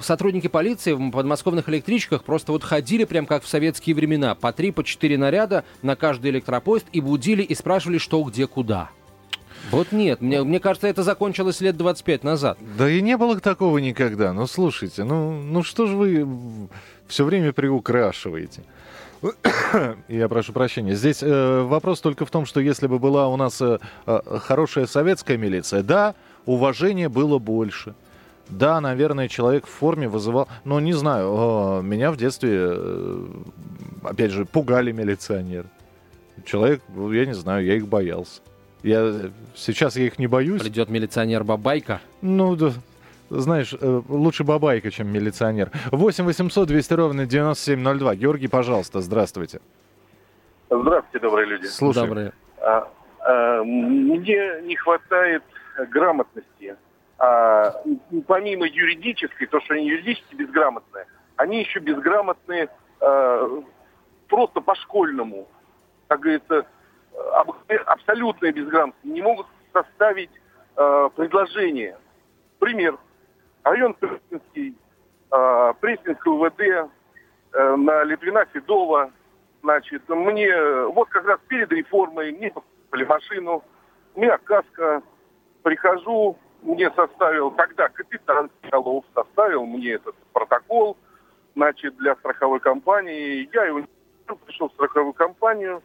сотрудники 0.00 0.46
полиции 0.46 0.94
в 0.94 1.10
подмосковных 1.10 1.68
электричках 1.68 2.24
просто 2.24 2.52
вот 2.52 2.64
ходили 2.64 3.04
прям 3.04 3.26
как 3.26 3.42
в 3.42 3.48
советские 3.48 3.94
времена, 3.94 4.34
по 4.34 4.50
три, 4.50 4.72
по 4.72 4.82
четыре 4.82 5.18
наряда 5.18 5.66
на 5.82 5.94
каждый 5.94 6.30
электропоезд 6.30 6.86
и 6.94 7.02
будили 7.02 7.42
и 7.42 7.54
спрашивали, 7.54 7.98
что, 7.98 8.22
где, 8.22 8.46
куда. 8.46 8.88
Вот 9.70 9.92
нет, 9.92 10.22
мне, 10.22 10.42
мне 10.42 10.58
кажется, 10.58 10.88
это 10.88 11.02
закончилось 11.02 11.60
лет 11.60 11.76
25 11.76 12.24
назад. 12.24 12.56
Да 12.78 12.88
и 12.88 13.02
не 13.02 13.18
было 13.18 13.38
такого 13.38 13.76
никогда. 13.76 14.32
Ну, 14.32 14.46
слушайте, 14.46 15.04
ну, 15.04 15.32
ну 15.32 15.62
что 15.62 15.84
же 15.84 15.96
вы 15.96 16.26
все 17.08 17.26
время 17.26 17.52
приукрашиваете? 17.52 18.62
Я 20.08 20.28
прошу 20.28 20.52
прощения. 20.52 20.94
Здесь 20.94 21.22
э, 21.22 21.62
вопрос 21.62 22.00
только 22.00 22.26
в 22.26 22.30
том, 22.30 22.46
что 22.46 22.60
если 22.60 22.86
бы 22.86 22.98
была 22.98 23.28
у 23.28 23.36
нас 23.36 23.60
э, 23.60 23.78
э, 24.06 24.20
хорошая 24.42 24.86
советская 24.86 25.36
милиция, 25.36 25.82
да, 25.82 26.14
уважения 26.44 27.08
было 27.08 27.38
больше. 27.38 27.94
Да, 28.48 28.80
наверное, 28.80 29.28
человек 29.28 29.66
в 29.66 29.70
форме 29.70 30.08
вызывал... 30.08 30.48
Но 30.64 30.80
не 30.80 30.92
знаю, 30.92 31.80
э, 31.80 31.82
меня 31.82 32.10
в 32.10 32.16
детстве, 32.16 32.50
э, 32.52 33.26
опять 34.02 34.32
же, 34.32 34.44
пугали 34.44 34.92
милиционеры. 34.92 35.68
Человек, 36.44 36.82
я 36.96 37.26
не 37.26 37.34
знаю, 37.34 37.64
я 37.64 37.76
их 37.76 37.86
боялся. 37.86 38.40
Я, 38.82 39.30
сейчас 39.54 39.96
я 39.96 40.06
их 40.06 40.18
не 40.18 40.26
боюсь. 40.26 40.60
Придет 40.60 40.88
милиционер 40.90 41.44
Бабайка. 41.44 42.00
Ну, 42.20 42.56
да, 42.56 42.72
знаешь, 43.40 43.74
э, 43.78 44.02
лучше 44.08 44.44
бабайка, 44.44 44.90
чем 44.90 45.08
милиционер. 45.12 45.70
8 45.90 46.24
800 46.24 46.68
200 46.68 46.94
ровно 46.94 47.26
9702. 47.26 48.14
Георгий, 48.16 48.48
пожалуйста, 48.48 49.00
здравствуйте. 49.00 49.60
Здравствуйте, 50.70 51.18
добрые 51.18 51.46
люди. 51.46 51.66
Слушай. 51.66 52.06
Добрые. 52.06 52.32
А, 52.60 52.88
а, 53.20 53.62
мне 53.64 54.62
не 54.62 54.76
хватает 54.76 55.42
грамотности. 55.90 56.76
А, 57.18 57.74
помимо 58.26 58.66
юридической, 58.66 59.46
то, 59.46 59.60
что 59.60 59.74
они 59.74 59.86
юридически 59.86 60.34
безграмотные, 60.34 61.06
они 61.36 61.60
еще 61.60 61.80
безграмотные 61.80 62.68
а, 63.00 63.62
просто 64.28 64.60
по-школьному. 64.60 65.48
Как 66.08 66.20
говорится, 66.20 66.66
абсолютная 67.86 68.52
безграмотность. 68.52 69.04
Не 69.04 69.22
могут 69.22 69.46
составить 69.72 70.30
а, 70.76 71.08
предложение. 71.10 71.96
Пример. 72.58 72.98
Район 73.64 73.94
Пресненский, 73.94 74.76
э, 75.30 75.72
Пресненское 75.80 76.32
УВД, 76.32 76.60
э, 76.60 77.76
на 77.76 78.04
Литвина 78.04 78.46
Седова. 78.52 79.10
Значит, 79.62 80.08
мне 80.08 80.52
вот 80.86 81.08
как 81.08 81.24
раз 81.24 81.38
перед 81.46 81.70
реформой 81.70 82.32
мне 82.32 82.50
покупали 82.50 83.04
машину, 83.04 83.62
у 84.14 84.20
меня 84.20 84.36
каска, 84.38 85.02
прихожу, 85.62 86.36
мне 86.62 86.90
составил, 86.90 87.50
тогда 87.52 87.88
капитан 87.88 88.50
Соколов 88.62 89.04
составил 89.14 89.64
мне 89.66 89.92
этот 89.92 90.16
протокол, 90.32 90.96
значит, 91.54 91.96
для 91.96 92.14
страховой 92.16 92.60
компании. 92.60 93.48
Я 93.52 93.64
его 93.64 93.82
пришел 94.46 94.68
в 94.68 94.72
страховую 94.72 95.12
компанию, 95.12 95.82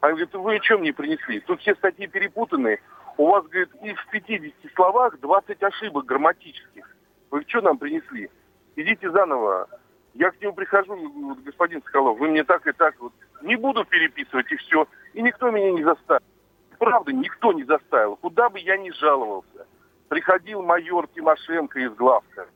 а 0.00 0.08
говорит, 0.08 0.34
вы 0.34 0.58
что 0.62 0.78
мне 0.78 0.92
принесли? 0.92 1.40
Тут 1.40 1.60
все 1.60 1.74
статьи 1.76 2.06
перепутаны. 2.06 2.80
У 3.16 3.26
вас, 3.26 3.44
говорит, 3.46 3.70
из 3.82 3.96
50 4.10 4.52
словах 4.74 5.20
20 5.20 5.62
ошибок 5.62 6.06
грамматических. 6.06 6.91
Вы 7.32 7.44
что 7.48 7.62
нам 7.62 7.78
принесли? 7.78 8.30
Идите 8.76 9.10
заново. 9.10 9.66
Я 10.12 10.30
к 10.30 10.40
нему 10.42 10.52
прихожу, 10.52 10.94
говорю, 10.94 11.34
господин 11.42 11.82
Соколов, 11.82 12.18
вы 12.18 12.28
мне 12.28 12.44
так 12.44 12.66
и 12.66 12.72
так 12.72 12.94
вот 13.00 13.14
не 13.40 13.56
буду 13.56 13.86
переписывать 13.86 14.52
и 14.52 14.56
все. 14.56 14.86
И 15.14 15.22
никто 15.22 15.50
меня 15.50 15.72
не 15.72 15.82
заставил. 15.82 16.22
Правда, 16.78 17.10
никто 17.10 17.54
не 17.54 17.64
заставил. 17.64 18.16
Куда 18.16 18.50
бы 18.50 18.60
я 18.60 18.76
ни 18.76 18.90
жаловался. 18.90 19.66
Приходил 20.08 20.62
майор 20.62 21.08
Тимошенко 21.08 21.80
из 21.80 21.94
главка. 21.94 22.46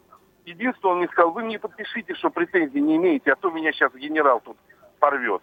Единственное, 0.45 0.93
он 0.93 0.99
мне 0.99 1.09
сказал, 1.09 1.31
вы 1.31 1.43
мне 1.45 1.59
подпишите, 1.59 2.15
что 2.15 2.29
претензий 2.29 2.83
не 2.83 2.97
имеете, 2.97 3.33
а 3.33 3.37
то 3.37 3.51
меня 3.51 3.73
сейчас 3.73 3.95
генерал 3.95 4.43
тут 4.45 4.59
порвет. 4.99 5.41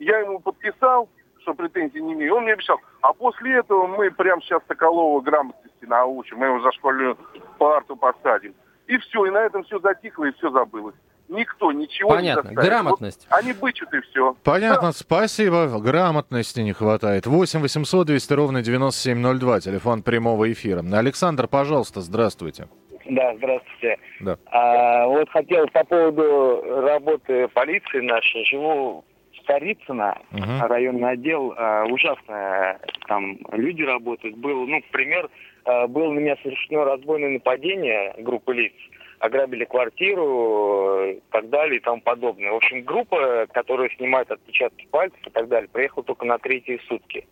Я 0.00 0.18
ему 0.18 0.40
подписал, 0.40 1.08
что 1.38 1.54
претензий 1.54 2.02
не 2.02 2.14
имею. 2.14 2.34
Он 2.34 2.42
мне 2.42 2.54
обещал, 2.54 2.80
а 3.00 3.12
после 3.12 3.58
этого 3.58 3.86
мы 3.86 4.10
прямо 4.10 4.42
сейчас 4.42 4.60
Соколова 4.66 5.20
грамотности 5.20 5.84
научим, 5.84 6.38
мы 6.38 6.46
его 6.46 6.60
за 6.60 6.72
школьную 6.72 7.16
парту 7.58 7.94
посадим. 7.94 8.54
И 8.86 8.96
все, 8.98 9.26
и 9.26 9.30
на 9.30 9.38
этом 9.44 9.64
все 9.64 9.78
затихло, 9.80 10.24
и 10.24 10.32
все 10.32 10.50
забылось. 10.50 10.94
Никто 11.28 11.72
ничего 11.72 12.10
Понятно. 12.10 12.48
не 12.50 12.54
заставит. 12.54 12.68
Грамотность. 12.70 13.26
Вот 13.30 13.38
они 13.38 13.52
бычут, 13.54 13.94
и 13.94 14.00
все. 14.02 14.36
Понятно, 14.44 14.92
спасибо. 14.92 15.66
Грамотности 15.78 16.60
не 16.60 16.72
хватает. 16.72 17.26
8 17.26 17.60
800 17.60 18.06
200 18.06 18.32
ровно 18.34 18.60
9702, 18.62 19.60
телефон 19.60 20.02
прямого 20.02 20.50
эфира. 20.52 20.82
Александр, 20.92 21.48
пожалуйста, 21.48 22.00
здравствуйте. 22.02 22.68
Да, 23.06 23.34
здравствуйте. 23.36 23.96
Да. 24.20 24.36
А, 24.46 25.06
вот 25.06 25.28
хотел 25.30 25.66
по 25.68 25.84
поводу 25.84 26.62
работы 26.82 27.48
полиции 27.48 28.00
нашей. 28.00 28.44
Живу 28.44 29.04
в 29.32 29.36
Старицыно, 29.42 30.18
Мгм. 30.32 30.62
районный 30.62 31.10
отдел. 31.12 31.54
а, 31.56 31.84
ужасно 31.86 32.78
там 33.08 33.38
люди 33.52 33.82
работают. 33.82 34.36
Был, 34.36 34.66
ну, 34.66 34.80
пример, 34.92 35.28
было 35.64 36.10
на 36.12 36.18
меня 36.18 36.36
совершено 36.42 36.84
разбойное 36.84 37.30
нападение 37.30 38.14
группы 38.18 38.54
лиц. 38.54 38.72
Ограбили 39.18 39.64
квартиру 39.64 40.98
э, 40.98 41.12
и 41.12 41.22
так 41.30 41.48
далее 41.48 41.76
и 41.76 41.80
тому 41.80 42.00
подобное. 42.00 42.50
В 42.50 42.56
общем, 42.56 42.82
группа, 42.82 43.46
которая 43.52 43.88
снимает 43.90 44.30
отпечатки 44.32 44.88
пальцев 44.90 45.20
и 45.24 45.30
так 45.30 45.46
далее, 45.46 45.68
приехала 45.68 46.02
только 46.04 46.26
на 46.26 46.38
третьи 46.38 46.80
сутки. 46.88 47.24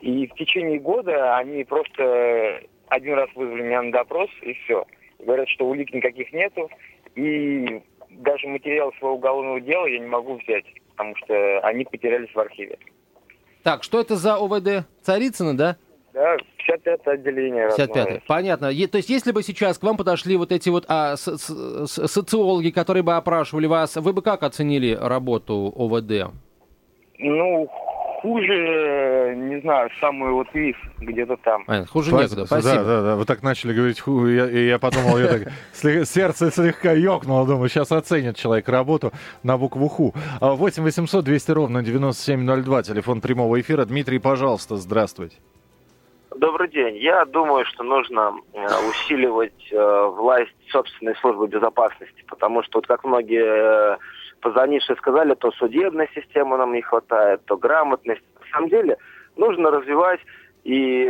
И 0.00 0.26
в 0.26 0.34
течение 0.34 0.78
года 0.78 1.36
они 1.36 1.64
просто 1.64 2.62
один 2.86 3.14
раз 3.14 3.28
вызвали 3.34 3.62
меня 3.62 3.82
на 3.82 3.92
допрос, 3.92 4.30
и 4.40 4.54
все. 4.54 4.86
Говорят, 5.18 5.48
что 5.48 5.66
улик 5.66 5.92
никаких 5.92 6.32
нету, 6.32 6.70
и 7.14 7.82
даже 8.08 8.48
материал 8.48 8.92
своего 8.94 9.16
уголовного 9.16 9.60
дела 9.60 9.86
я 9.86 9.98
не 9.98 10.06
могу 10.06 10.36
взять, 10.36 10.64
потому 10.92 11.14
что 11.16 11.60
они 11.60 11.84
потерялись 11.84 12.32
в 12.34 12.38
архиве. 12.38 12.78
Так, 13.62 13.82
что 13.82 14.00
это 14.00 14.16
за 14.16 14.36
ОВД? 14.36 14.86
Царицына, 15.02 15.56
да? 15.56 15.76
Да, 16.18 16.36
55 16.66 17.06
отделение. 17.06 17.68
55 17.68 17.96
родное. 17.96 18.22
Понятно. 18.26 18.66
Е- 18.66 18.88
то 18.88 18.96
есть, 18.98 19.08
если 19.08 19.30
бы 19.30 19.44
сейчас 19.44 19.78
к 19.78 19.84
вам 19.84 19.96
подошли 19.96 20.36
вот 20.36 20.50
эти 20.50 20.68
вот 20.68 20.84
а, 20.88 21.16
с- 21.16 21.38
с- 21.38 22.08
социологи, 22.08 22.70
которые 22.70 23.04
бы 23.04 23.14
опрашивали 23.14 23.66
вас, 23.66 23.94
вы 23.94 24.12
бы 24.12 24.20
как 24.20 24.42
оценили 24.42 24.98
работу 25.00 25.72
ОВД? 25.76 26.32
Ну, 27.20 27.68
хуже, 28.20 29.34
не 29.36 29.60
знаю, 29.60 29.90
самый 30.00 30.32
вот 30.32 30.52
низ, 30.54 30.74
где-то 30.98 31.36
там. 31.36 31.64
Понятно, 31.66 31.86
хуже 31.86 32.10
Спа- 32.10 32.22
некуда. 32.22 32.40
Да, 32.40 32.46
Спасибо. 32.46 32.84
да, 32.84 33.02
да. 33.02 33.16
Вы 33.16 33.24
так 33.24 33.44
начали 33.44 33.72
говорить, 33.72 34.00
ху, 34.00 34.26
и 34.26 34.34
я, 34.34 34.50
и 34.50 34.66
я 34.66 34.78
подумал, 34.80 35.18
я 35.18 35.28
так, 35.28 35.42
сердце 35.72 36.50
слегка 36.50 36.92
ёкнуло, 36.94 37.46
думаю, 37.46 37.68
сейчас 37.68 37.92
оценит 37.92 38.36
человек 38.36 38.68
работу 38.68 39.12
на 39.44 39.56
букву 39.56 39.86
ху. 39.88 40.14
А, 40.40 40.54
8 40.54 40.82
800 40.82 41.24
200 41.24 41.50
ровно 41.52 41.82
9702, 41.84 42.82
телефон 42.82 43.20
прямого 43.20 43.60
эфира. 43.60 43.84
Дмитрий, 43.84 44.18
пожалуйста, 44.18 44.76
здравствуйте. 44.78 45.36
Добрый 46.38 46.68
день. 46.68 46.98
Я 46.98 47.24
думаю, 47.24 47.64
что 47.64 47.82
нужно 47.82 48.32
э, 48.52 48.64
усиливать 48.88 49.72
э, 49.72 50.06
власть 50.06 50.54
собственной 50.70 51.16
службы 51.16 51.48
безопасности, 51.48 52.24
потому 52.28 52.62
что, 52.62 52.78
вот 52.78 52.86
как 52.86 53.02
многие 53.02 53.94
э, 53.94 53.96
позвонившие 54.40 54.94
сказали, 54.98 55.34
то 55.34 55.50
судебной 55.50 56.08
системы 56.14 56.56
нам 56.56 56.74
не 56.74 56.80
хватает, 56.80 57.44
то 57.46 57.56
грамотность. 57.56 58.22
На 58.40 58.46
самом 58.52 58.68
деле 58.68 58.98
нужно 59.36 59.72
развивать 59.72 60.20
и, 60.62 61.04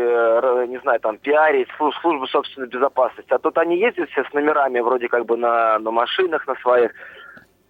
не 0.69 0.79
знаю, 0.81 0.99
там, 1.01 1.19
пиарить 1.19 1.69
служ- 1.77 2.01
службу 2.01 2.27
собственной 2.27 2.69
безопасности. 2.69 3.31
А 3.31 3.39
тут 3.39 3.59
они 3.59 3.79
ездят 3.79 4.09
все 4.09 4.25
с 4.25 4.33
номерами 4.33 4.81
вроде 4.81 5.09
как 5.09 5.27
бы 5.27 5.37
на, 5.37 5.79
на 5.79 5.91
машинах 5.91 6.47
на 6.47 6.55
своих. 6.57 6.93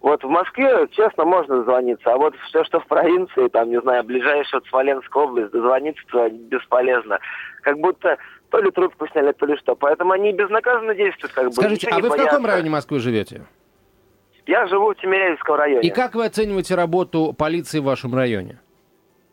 Вот 0.01 0.23
в 0.23 0.29
Москве, 0.29 0.87
честно, 0.91 1.25
можно 1.25 1.57
дозвониться, 1.57 2.13
а 2.13 2.17
вот 2.17 2.33
все, 2.47 2.63
что 2.63 2.79
в 2.79 2.87
провинции, 2.87 3.49
там, 3.49 3.69
не 3.69 3.81
знаю, 3.81 4.03
ближайшая 4.05 4.61
вот 4.61 4.67
Смоленская 4.69 5.23
область, 5.23 5.51
дозвониться 5.51 6.29
бесполезно. 6.29 7.19
Как 7.63 7.77
будто 7.79 8.17
то 8.49 8.59
ли 8.59 8.71
трубку 8.71 9.07
сняли, 9.07 9.33
то 9.33 9.45
ли 9.45 9.57
что. 9.57 9.75
Поэтому 9.75 10.13
они 10.13 10.31
безнаказанно 10.31 10.95
действуют, 10.95 11.33
как 11.33 11.47
бы. 11.47 11.51
Скажите, 11.51 11.89
а 11.89 11.99
вы 11.99 12.07
в 12.07 12.11
каком 12.11 12.23
боятся. 12.23 12.47
районе 12.47 12.69
Москвы 12.69 12.99
живете? 12.99 13.45
Я 14.47 14.65
живу 14.67 14.93
в 14.93 14.95
Тимирязевском 14.95 15.55
районе. 15.55 15.87
И 15.87 15.91
как 15.91 16.15
вы 16.15 16.25
оцениваете 16.25 16.75
работу 16.75 17.35
полиции 17.37 17.79
в 17.79 17.83
вашем 17.83 18.15
районе? 18.15 18.59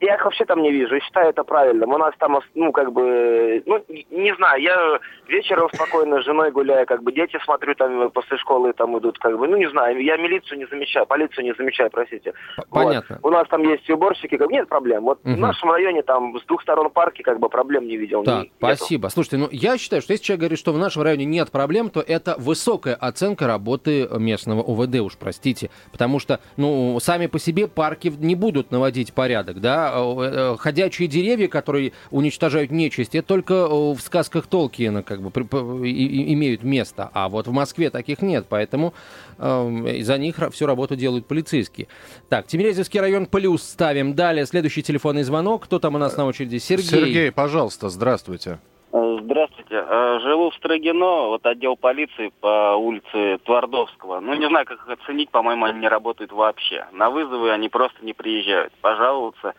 Я 0.00 0.16
их 0.16 0.24
вообще 0.24 0.44
там 0.44 0.60
не 0.62 0.70
вижу, 0.70 0.94
и 0.96 1.00
считаю 1.00 1.30
это 1.30 1.42
правильным. 1.42 1.90
У 1.90 1.96
нас 1.98 2.12
там, 2.18 2.38
ну, 2.54 2.70
как 2.72 2.92
бы, 2.92 3.62
ну, 3.64 3.82
не- 4.10 4.34
знаю, 4.36 4.60
я 4.62 4.98
вечером 5.26 5.70
спокойно 5.72 6.20
с 6.20 6.24
женой 6.26 6.50
гуляю, 6.50 6.86
как 6.86 7.02
бы, 7.02 7.12
дети 7.12 7.38
смотрю, 7.44 7.74
там, 7.74 8.10
после 8.10 8.36
школы 8.36 8.74
там 8.74 8.98
идут, 8.98 9.18
как 9.18 9.38
бы, 9.38 9.48
ну, 9.48 9.56
не 9.56 9.68
знаю, 9.70 9.98
я 10.04 10.18
милицию 10.18 10.58
не 10.58 10.66
замечаю, 10.66 11.06
полицию 11.06 11.44
не 11.44 11.54
замечаю, 11.54 11.88
простите. 11.90 12.32
П- 12.32 12.62
Вот. 12.70 12.84
Понятно. 12.84 13.18
У 13.22 13.30
нас 13.30 13.48
там 13.48 13.62
есть 13.62 13.88
уборщики, 13.88 14.36
как 14.36 14.48
бы, 14.48 14.52
нет 14.52 14.68
проблем. 14.68 15.04
Вот 15.04 15.24
Мгм. 15.24 15.36
в 15.36 15.38
нашем 15.38 15.70
районе 15.70 16.02
там 16.02 16.38
с 16.38 16.44
двух 16.44 16.60
сторон 16.62 16.90
парки, 16.90 17.22
как 17.22 17.38
бы, 17.40 17.48
проблем 17.48 17.86
не 17.86 17.96
видел. 17.96 18.22
Так, 18.22 18.42
нету. 18.44 18.50
спасибо. 18.58 19.08
Слушайте, 19.08 19.38
ну 19.38 19.48
я 19.50 19.78
считаю, 19.78 20.02
что 20.02 20.12
если 20.12 20.24
человек 20.24 20.40
говорит, 20.40 20.58
что 20.58 20.72
в 20.72 20.78
нашем 20.78 21.02
районе 21.04 21.24
нет 21.24 21.50
проблем, 21.50 21.88
то 21.88 22.00
это 22.00 22.34
высокая 22.38 22.94
оценка 22.96 23.46
работы 23.46 24.06
местного 24.18 24.60
УВД, 24.62 25.00
уж 25.00 25.16
простите. 25.16 25.70
Потому 25.90 26.18
что, 26.18 26.40
ну, 26.58 26.98
сами 27.00 27.28
по 27.28 27.38
себе 27.38 27.66
парки 27.66 28.08
не 28.08 28.34
будут 28.34 28.70
наводить 28.70 29.14
порядок, 29.14 29.60
да. 29.62 29.85
Э, 29.94 30.54
э, 30.54 30.56
Ходячие 30.58 31.08
деревья, 31.08 31.48
которые 31.48 31.92
уничтожают 32.10 32.70
нечисть, 32.70 33.14
это 33.14 33.26
только 33.26 33.54
э, 33.54 33.68
в 33.68 33.98
сказках 34.00 34.46
Толкиена 34.46 35.02
как 35.02 35.20
бы 35.20 35.30
имеют 35.30 36.62
место. 36.62 37.10
А 37.12 37.28
вот 37.28 37.46
в 37.46 37.52
Москве 37.52 37.90
таких 37.90 38.22
нет, 38.22 38.46
поэтому 38.48 38.94
э, 39.38 40.02
за 40.02 40.18
них 40.18 40.36
всю 40.52 40.66
работу 40.66 40.96
делают 40.96 41.26
полицейские. 41.26 41.88
Так, 42.28 42.46
Тимирязевский 42.46 43.00
район 43.00 43.26
плюс 43.26 43.62
ставим. 43.62 44.14
Далее, 44.14 44.46
следующий 44.46 44.82
телефонный 44.82 45.22
звонок. 45.22 45.64
Кто 45.64 45.78
там 45.78 45.94
у 45.94 45.98
нас 45.98 46.16
на 46.16 46.26
очереди? 46.26 46.58
Сергей. 46.58 46.86
Сергей, 46.86 47.32
пожалуйста, 47.32 47.88
здравствуйте. 47.88 48.58
Здравствуйте. 48.92 49.84
Живу 50.22 50.50
в 50.50 50.54
Строгино, 50.54 51.28
вот 51.28 51.44
отдел 51.44 51.76
полиции 51.76 52.32
по 52.40 52.76
улице 52.76 53.38
Твардовского. 53.44 54.20
Ну, 54.20 54.34
не 54.34 54.48
знаю, 54.48 54.64
как 54.64 54.78
их 54.78 54.88
оценить, 54.88 55.30
по-моему, 55.30 55.66
они 55.66 55.80
не 55.80 55.88
работают 55.88 56.32
вообще. 56.32 56.86
На 56.92 57.10
вызовы 57.10 57.50
они 57.50 57.68
просто 57.68 58.04
не 58.04 58.12
приезжают. 58.12 58.72
Пожаловаться. 58.80 59.54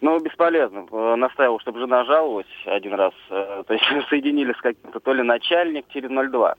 Ну, 0.00 0.18
бесполезно. 0.20 0.86
Э, 0.90 1.14
Настаивал, 1.16 1.60
чтобы 1.60 1.80
жена 1.80 2.04
жаловалась 2.04 2.46
один 2.66 2.94
раз. 2.94 3.12
Э, 3.30 3.62
То 3.66 3.74
есть 3.74 3.84
соединили 4.08 4.52
с 4.52 4.60
каким-то 4.60 5.00
то 5.00 5.12
ли 5.12 5.22
начальник 5.22 5.86
через 5.88 6.10
02 6.10 6.54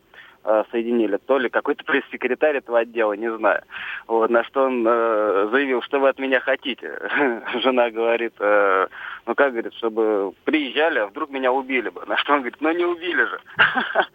э, 0.46 0.64
соединили, 0.72 1.18
то 1.18 1.38
ли 1.38 1.50
какой-то 1.50 1.84
пресс-секретарь 1.84 2.58
этого 2.58 2.80
отдела, 2.80 3.14
не 3.14 3.32
знаю. 3.36 3.62
Вот, 4.08 4.30
на 4.30 4.44
что 4.44 4.64
он 4.66 4.86
э, 4.88 5.50
заявил, 5.52 5.82
что 5.82 6.00
вы 6.00 6.10
от 6.10 6.20
меня 6.20 6.40
хотите. 6.40 7.00
Жена 7.64 7.90
говорит, 7.92 8.34
э, 8.40 8.88
ну 9.28 9.36
как, 9.36 9.52
говорит, 9.54 9.74
чтобы 9.76 10.34
приезжали, 10.44 11.00
а 11.00 11.08
вдруг 11.08 11.30
меня 11.32 11.52
убили 11.52 11.90
бы. 11.90 12.04
На 12.06 12.16
что 12.18 12.34
он 12.34 12.40
говорит, 12.40 12.58
ну 12.62 12.72
не 12.72 12.86
убили 12.86 13.24
же. 13.24 13.40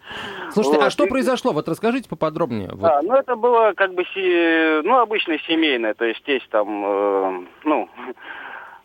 Слушайте, 0.51 0.79
а 0.79 0.83
Вот, 0.85 0.91
что 0.93 1.05
и- 1.05 1.09
произошло? 1.09 1.51
Вот 1.51 1.67
расскажите 1.69 2.09
поподробнее. 2.09 2.69
Вот. 2.73 2.89
А, 2.89 3.01
ну 3.01 3.13
это 3.15 3.35
было 3.35 3.73
как 3.75 3.93
бы, 3.93 4.03
се- 4.13 4.81
ну, 4.83 4.99
обычное 4.99 5.37
семейное, 5.47 5.93
то 5.93 6.05
есть 6.05 6.23
тесть 6.23 6.47
там, 6.49 6.67
э, 6.85 7.41
ну, 7.65 7.89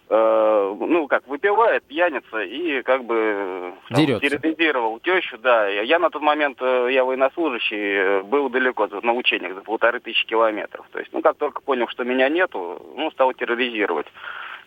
ну, 0.09 1.07
как, 1.09 1.27
выпивает, 1.27 1.83
пьяница 1.85 2.41
и 2.43 2.83
как 2.83 3.05
бы 3.05 3.73
Дерется. 3.91 4.29
терроризировал 4.29 5.01
тещу, 5.01 5.37
да. 5.39 5.67
Я, 5.69 5.99
на 5.99 6.11
тот 6.11 6.23
момент, 6.23 6.59
э, 6.61 6.89
я 6.93 7.05
военнослужащий, 7.05 7.77
э, 7.79 8.23
был 8.23 8.49
далеко 8.49 8.87
за- 8.87 9.05
на 9.05 9.13
учениях, 9.13 9.55
за 9.55 9.63
полторы 9.63 9.99
тысячи 10.01 10.27
километров. 10.27 10.87
То 10.93 11.01
есть, 11.01 11.13
ну, 11.13 11.23
как 11.23 11.37
только 11.37 11.61
понял, 11.61 11.89
что 11.89 12.05
меня 12.05 12.29
нету, 12.29 12.81
ну, 12.97 13.11
стал 13.11 13.33
терроризировать. 13.35 14.07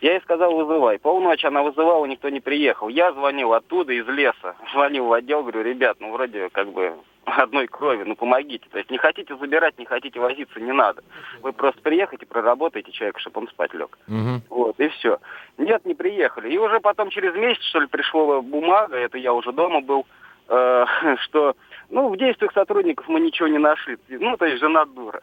Я 0.02 0.14
ей 0.14 0.22
сказал, 0.22 0.56
вызывай. 0.56 0.98
Полночи 0.98 1.46
она 1.46 1.62
вызывала, 1.62 2.06
никто 2.06 2.30
не 2.30 2.40
приехал. 2.40 2.88
Я 2.88 3.12
звонил 3.12 3.54
оттуда, 3.54 3.94
из 3.94 4.08
леса. 4.08 4.56
Звонил 4.74 5.06
в 5.06 5.14
отдел, 5.14 5.42
говорю, 5.42 5.62
ребят, 5.62 5.98
ну 6.00 6.12
вроде 6.12 6.50
как 6.50 6.72
бы 6.72 6.94
одной 7.26 7.68
крови, 7.68 8.04
ну 8.04 8.16
помогите. 8.16 8.66
То 8.72 8.78
есть 8.78 8.90
не 8.90 8.98
хотите 8.98 9.36
забирать, 9.36 9.78
не 9.78 9.86
хотите 9.86 10.20
возиться, 10.20 10.60
не 10.60 10.72
надо. 10.72 11.04
Вы 11.42 11.52
просто 11.52 11.82
приехайте, 11.82 12.26
проработайте 12.26 12.92
человека, 12.92 13.20
чтобы 13.20 13.42
он 13.42 13.48
спать 13.50 13.74
лег. 13.74 13.98
Мгм. 14.08 14.42
Вот, 14.50 14.80
и 14.80 14.88
все. 14.90 15.20
Нет, 15.58 15.86
не 15.86 15.94
приехали. 15.94 16.50
И 16.50 16.58
уже 16.58 16.80
потом 16.80 17.10
через 17.10 17.36
месяц, 17.36 17.64
что 17.64 17.80
ли, 17.80 17.88
пришла 17.88 18.42
бумага, 18.42 18.96
это 18.96 19.18
я 19.18 19.34
уже 19.34 19.52
дома 19.52 19.82
был, 19.82 20.06
э, 20.48 20.86
что, 21.24 21.56
ну, 21.90 22.08
в 22.08 22.18
действиях 22.18 22.54
сотрудников 22.54 23.10
мы 23.10 23.20
ничего 23.20 23.50
не 23.50 23.60
нашли. 23.60 23.98
Ну, 24.08 24.38
то 24.38 24.46
есть 24.46 24.62
жена 24.62 24.86
дура. 24.86 25.20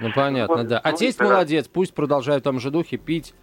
Ну, 0.00 0.10
понятно, 0.12 0.64
да. 0.64 0.80
А 0.82 0.90
ну, 0.90 0.96
тесть 0.96 1.20
молодец, 1.20 1.68
пусть 1.68 1.94
продолжают 1.94 2.42
там 2.42 2.58
же 2.58 2.70
духи 2.70 2.96
пить, 2.96 3.34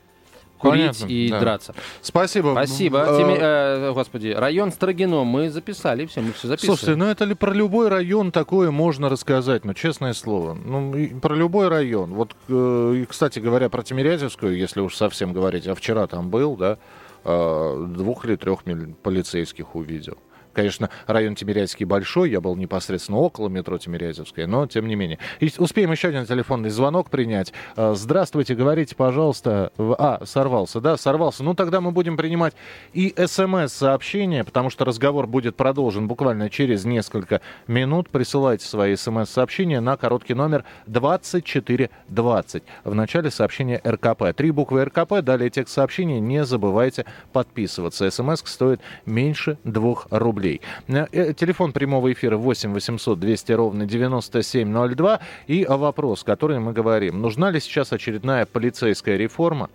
курить 0.60 0.82
Понятно, 1.00 1.06
и 1.08 1.30
да. 1.30 1.40
драться. 1.40 1.74
Спасибо. 2.02 2.52
Спасибо. 2.52 3.00
Э, 3.00 3.18
Теми- 3.18 3.38
э, 3.40 3.94
господи, 3.94 4.28
район 4.38 4.72
Строгино 4.72 5.24
мы 5.24 5.50
записали, 5.50 6.06
все, 6.06 6.22
мы 6.22 6.34
все 6.34 6.48
записываем. 6.48 6.78
Слушайте, 6.78 6.96
ну 7.00 7.06
это 7.06 7.26
ли 7.26 7.34
про 7.34 7.52
любой 7.54 7.88
район 7.90 8.32
такое 8.32 8.70
можно 8.70 9.10
рассказать, 9.10 9.66
ну 9.66 9.74
честное 9.74 10.14
слово. 10.14 10.54
Ну, 10.54 10.96
и 10.96 11.08
про 11.08 11.34
любой 11.36 11.70
район. 11.70 12.14
Вот, 12.14 12.36
э, 12.50 13.06
кстати 13.10 13.40
говоря, 13.40 13.70
про 13.70 13.82
Тимирязевскую, 13.82 14.56
если 14.58 14.82
уж 14.82 14.96
совсем 14.96 15.34
говорить, 15.34 15.66
а 15.68 15.74
вчера 15.74 16.06
там 16.08 16.30
был, 16.30 16.56
да, 16.56 16.78
э, 17.24 17.86
двух 17.90 18.26
или 18.26 18.36
трех 18.36 18.66
миль- 18.66 18.94
полицейских 19.02 19.76
увидел. 19.76 20.18
Конечно, 20.60 20.90
район 21.08 21.36
Тимирязевский 21.36 21.86
большой, 21.86 22.32
я 22.32 22.42
был 22.42 22.58
непосредственно 22.58 23.20
около 23.20 23.48
метро 23.48 23.78
Тимирязевская, 23.78 24.46
но 24.46 24.68
тем 24.68 24.90
не 24.90 24.96
менее. 24.96 25.18
И 25.40 25.50
успеем 25.58 25.90
еще 25.94 26.10
один 26.10 26.26
телефонный 26.26 26.70
звонок 26.70 27.10
принять. 27.10 27.54
Э, 27.78 27.94
Здравствуйте, 27.96 28.56
говорите, 28.56 28.94
пожалуйста. 28.94 29.72
А, 29.78 30.20
сорвался, 30.26 30.82
да, 30.82 30.98
сорвался. 30.98 31.46
Ну, 31.46 31.54
тогда 31.54 31.80
мы 31.80 31.92
будем 31.92 32.18
принимать 32.18 32.56
и 32.92 33.16
смс-сообщения, 33.26 34.44
потому 34.44 34.70
что 34.70 34.84
разговор 34.84 35.28
будет 35.28 35.56
продолжен 35.56 36.10
буквально 36.10 36.50
через 36.50 36.84
несколько 36.84 37.40
минут. 37.68 38.10
Присылайте 38.10 38.66
свои 38.66 38.98
смс-сообщения 38.98 39.80
на 39.80 39.96
короткий 39.96 40.34
номер 40.34 40.66
2420. 40.88 42.64
В 42.84 42.94
начале 42.94 43.32
сообщения 43.32 43.82
РКП. 43.88 44.36
Три 44.36 44.52
буквы 44.52 44.84
РКП, 44.84 45.22
далее 45.22 45.50
текст 45.50 45.74
сообщения. 45.74 46.20
Не 46.20 46.44
забывайте 46.44 47.06
подписываться. 47.32 48.12
СМС 48.12 48.42
стоит 48.44 48.82
меньше 49.06 49.58
двух 49.64 50.08
рублей. 50.12 50.49
Э, 50.88 51.06
э, 51.12 51.34
Телефон 51.34 51.72
прямого 51.72 52.12
эфира 52.12 52.38
8 52.38 52.74
800 52.74 53.20
200 53.20 53.52
ровно 53.52 53.86
9702. 53.86 55.20
И 55.48 55.66
вопрос, 55.66 56.24
который 56.24 56.60
мы 56.60 56.74
говорим. 56.74 57.22
Нужна 57.22 57.52
ли 57.52 57.60
сейчас 57.60 57.94
очередная 57.94 58.46
полицейская 58.46 59.18
реформа? 59.18 59.70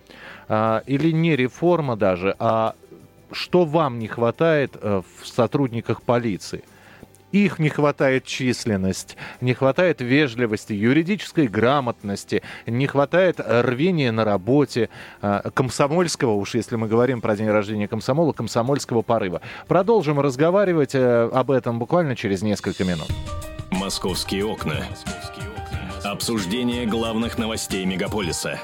А, 0.48 0.82
или 0.86 1.10
не 1.12 1.36
реформа 1.36 1.96
даже, 1.96 2.34
а 2.38 2.74
что 3.32 3.64
вам 3.64 3.98
не 3.98 4.08
хватает 4.08 4.76
э, 4.80 5.02
в 5.20 5.26
сотрудниках 5.26 6.02
полиции? 6.02 6.62
Их 7.34 7.58
не 7.58 7.68
хватает 7.68 8.24
численность, 8.26 9.16
не 9.40 9.54
хватает 9.54 10.00
вежливости, 10.00 10.72
юридической 10.72 11.48
грамотности, 11.48 12.44
не 12.64 12.86
хватает 12.86 13.40
рвения 13.44 14.12
на 14.12 14.24
работе, 14.24 14.88
э, 15.20 15.50
комсомольского, 15.52 16.34
уж 16.34 16.54
если 16.54 16.76
мы 16.76 16.86
говорим 16.86 17.20
про 17.20 17.34
день 17.34 17.48
рождения 17.48 17.88
комсомола, 17.88 18.30
комсомольского 18.30 19.02
порыва. 19.02 19.40
Продолжим 19.66 20.20
разговаривать 20.20 20.94
э, 20.94 21.28
об 21.32 21.50
этом 21.50 21.80
буквально 21.80 22.14
через 22.14 22.42
несколько 22.42 22.84
минут. 22.84 23.08
Московские 23.72 24.44
окна. 24.44 24.84
Обсуждение 26.04 26.86
главных 26.86 27.36
новостей 27.36 27.84
мегаполиса. 27.84 28.60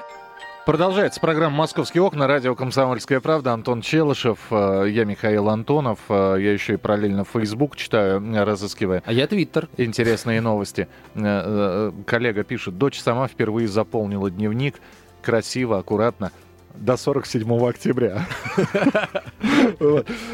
Продолжается 0.66 1.20
программа 1.20 1.56
«Московские 1.56 2.02
окна», 2.02 2.26
радио 2.26 2.54
«Комсомольская 2.54 3.20
правда», 3.20 3.52
Антон 3.54 3.80
Челышев, 3.80 4.38
э, 4.50 4.86
я 4.90 5.04
Михаил 5.04 5.48
Антонов, 5.48 5.98
э, 6.10 6.36
я 6.38 6.52
еще 6.52 6.74
и 6.74 6.76
параллельно 6.76 7.24
Facebook 7.24 7.76
читаю, 7.76 8.22
э, 8.22 8.44
разыскивая 8.44 9.02
А 9.06 9.12
я 9.12 9.26
Твиттер. 9.26 9.68
интересные 9.78 10.42
новости. 10.42 10.86
Коллега 11.14 12.44
пишет, 12.44 12.76
дочь 12.76 13.00
сама 13.00 13.26
впервые 13.26 13.68
заполнила 13.68 14.30
дневник, 14.30 14.76
красиво, 15.22 15.78
аккуратно, 15.78 16.30
до 16.74 16.96
47 16.96 17.68
октября. 17.68 18.26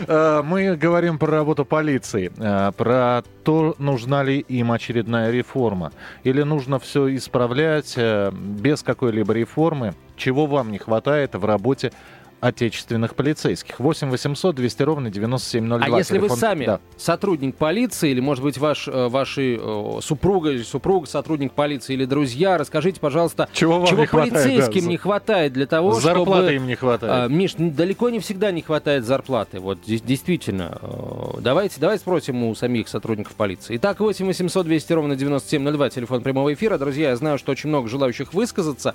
Э, 0.09 0.43
Мы 0.45 0.77
говорим 0.77 1.19
про 1.19 1.31
работу 1.31 1.65
полиции, 1.65 2.31
э, 2.37 2.73
про 2.73 3.23
то, 3.45 3.75
нужна 3.79 4.23
ли 4.23 4.39
им 4.39 4.73
очередная 4.73 5.31
реформа. 5.31 5.93
Или 6.25 6.43
нужно 6.43 6.79
все 6.79 7.15
исправлять 7.17 7.95
э, 7.97 8.31
без 8.33 8.83
какой-либо 8.83 9.33
реформы. 9.33 9.95
Чего 10.17 10.47
вам 10.47 10.71
не 10.73 10.79
хватает 10.79 11.35
в 11.35 11.45
работе 11.45 11.93
отечественных 12.41 13.15
полицейских. 13.15 13.81
8 13.81 14.11
800 14.11 14.55
200 14.55 14.83
ровно 14.83 15.11
9702. 15.11 15.95
А 15.95 15.99
если 15.99 16.15
вы 16.19 16.27
Телефон- 16.29 16.39
сами 16.39 16.67
Да. 16.67 16.81
сотрудник 16.97 17.57
полиции, 17.57 18.11
или, 18.11 18.21
может 18.21 18.45
быть, 18.45 18.59
ваш, 18.59 18.89
э, 18.89 19.09
ваши 19.09 19.57
э, 19.61 19.99
супруга 20.03 20.51
или 20.51 20.63
супруг, 20.63 21.09
сотрудник 21.09 21.53
полиции 21.53 21.95
или 21.95 22.05
друзья, 22.05 22.59
расскажите, 22.59 23.01
пожалуйста, 23.01 23.49
Чего 23.53 23.81
вам 23.81 23.97
не 23.97 24.07
хватает, 24.07 24.33
полицейским 24.45 24.85
да, 24.85 24.91
не 24.91 24.97
хватает 24.97 25.53
для 25.55 25.67
того, 25.67 25.93
Зарплаты 25.95 26.31
чтобы... 26.43 26.55
им 26.55 26.67
не 26.67 26.75
хватает. 26.75 27.13
А, 27.13 27.29
Миш, 27.29 27.55
далеко 27.57 28.11
не 28.11 28.21
всегда 28.21 28.51
не 28.53 28.63
хватает 28.63 29.05
зарплаты. 29.05 29.59
Вот 29.61 29.79
действительно. 29.87 30.79
э, 30.83 31.41
Давайте, 31.41 31.81
давайте 31.81 32.01
спросим 32.03 32.43
у 32.45 32.55
самих 32.55 32.89
сотрудников 32.89 33.35
полиции. 33.35 33.77
Итак, 33.77 34.01
8 34.01 34.27
800 34.27 34.67
200 34.67 34.93
ровно 34.93 35.17
9702, 35.17 35.91
телефон 35.91 36.23
прямого 36.23 36.53
эфира. 36.53 36.77
Друзья, 36.79 37.11
я 37.11 37.17
знаю, 37.17 37.39
что 37.39 37.53
очень 37.53 37.69
много 37.69 37.89
желающих 37.89 38.35
высказаться. 38.35 38.95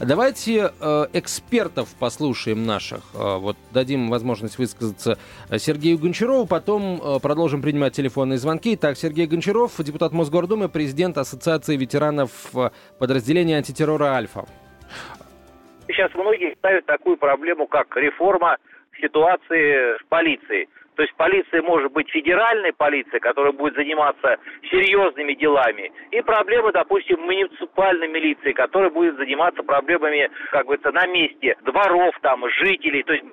Давайте 0.00 0.72
э, 0.80 1.06
экспертов 1.12 1.88
послушаем 1.98 2.66
наших. 2.66 2.81
Наших. 2.82 3.04
Э, 3.14 3.38
вот 3.38 3.56
дадим 3.72 4.10
возможность 4.10 4.58
высказаться 4.58 5.18
Сергею 5.56 5.98
Гончарову, 5.98 6.46
потом 6.46 7.00
э, 7.02 7.20
продолжим 7.20 7.62
принимать 7.62 7.94
телефонные 7.94 8.38
звонки. 8.38 8.76
Так, 8.76 8.96
Сергей 8.96 9.26
Гончаров, 9.26 9.72
депутат 9.78 10.12
Мосгордумы, 10.12 10.68
президент 10.68 11.18
Ассоциации 11.18 11.76
ветеранов 11.76 12.30
подразделения 12.98 13.56
антитеррора 13.56 14.14
«Альфа». 14.14 14.44
Сейчас 15.88 16.12
многие 16.14 16.54
ставят 16.56 16.86
такую 16.86 17.16
проблему, 17.16 17.66
как 17.66 17.96
реформа 17.96 18.56
ситуации 19.00 19.98
с 19.98 20.02
полицией. 20.08 20.68
То 20.96 21.02
есть 21.02 21.14
полиция 21.16 21.62
может 21.62 21.92
быть 21.92 22.10
федеральной 22.10 22.72
полицией, 22.72 23.20
которая 23.20 23.52
будет 23.52 23.74
заниматься 23.74 24.38
серьезными 24.70 25.34
делами, 25.34 25.90
и 26.10 26.20
проблемы, 26.20 26.72
допустим, 26.72 27.20
муниципальной 27.20 28.08
милиции, 28.08 28.52
которая 28.52 28.90
будет 28.90 29.16
заниматься 29.16 29.62
проблемами, 29.62 30.30
как 30.50 30.68
это, 30.68 30.92
на 30.92 31.06
месте, 31.06 31.56
дворов 31.62 32.14
там, 32.20 32.48
жителей, 32.50 33.02
то 33.02 33.14
есть 33.14 33.24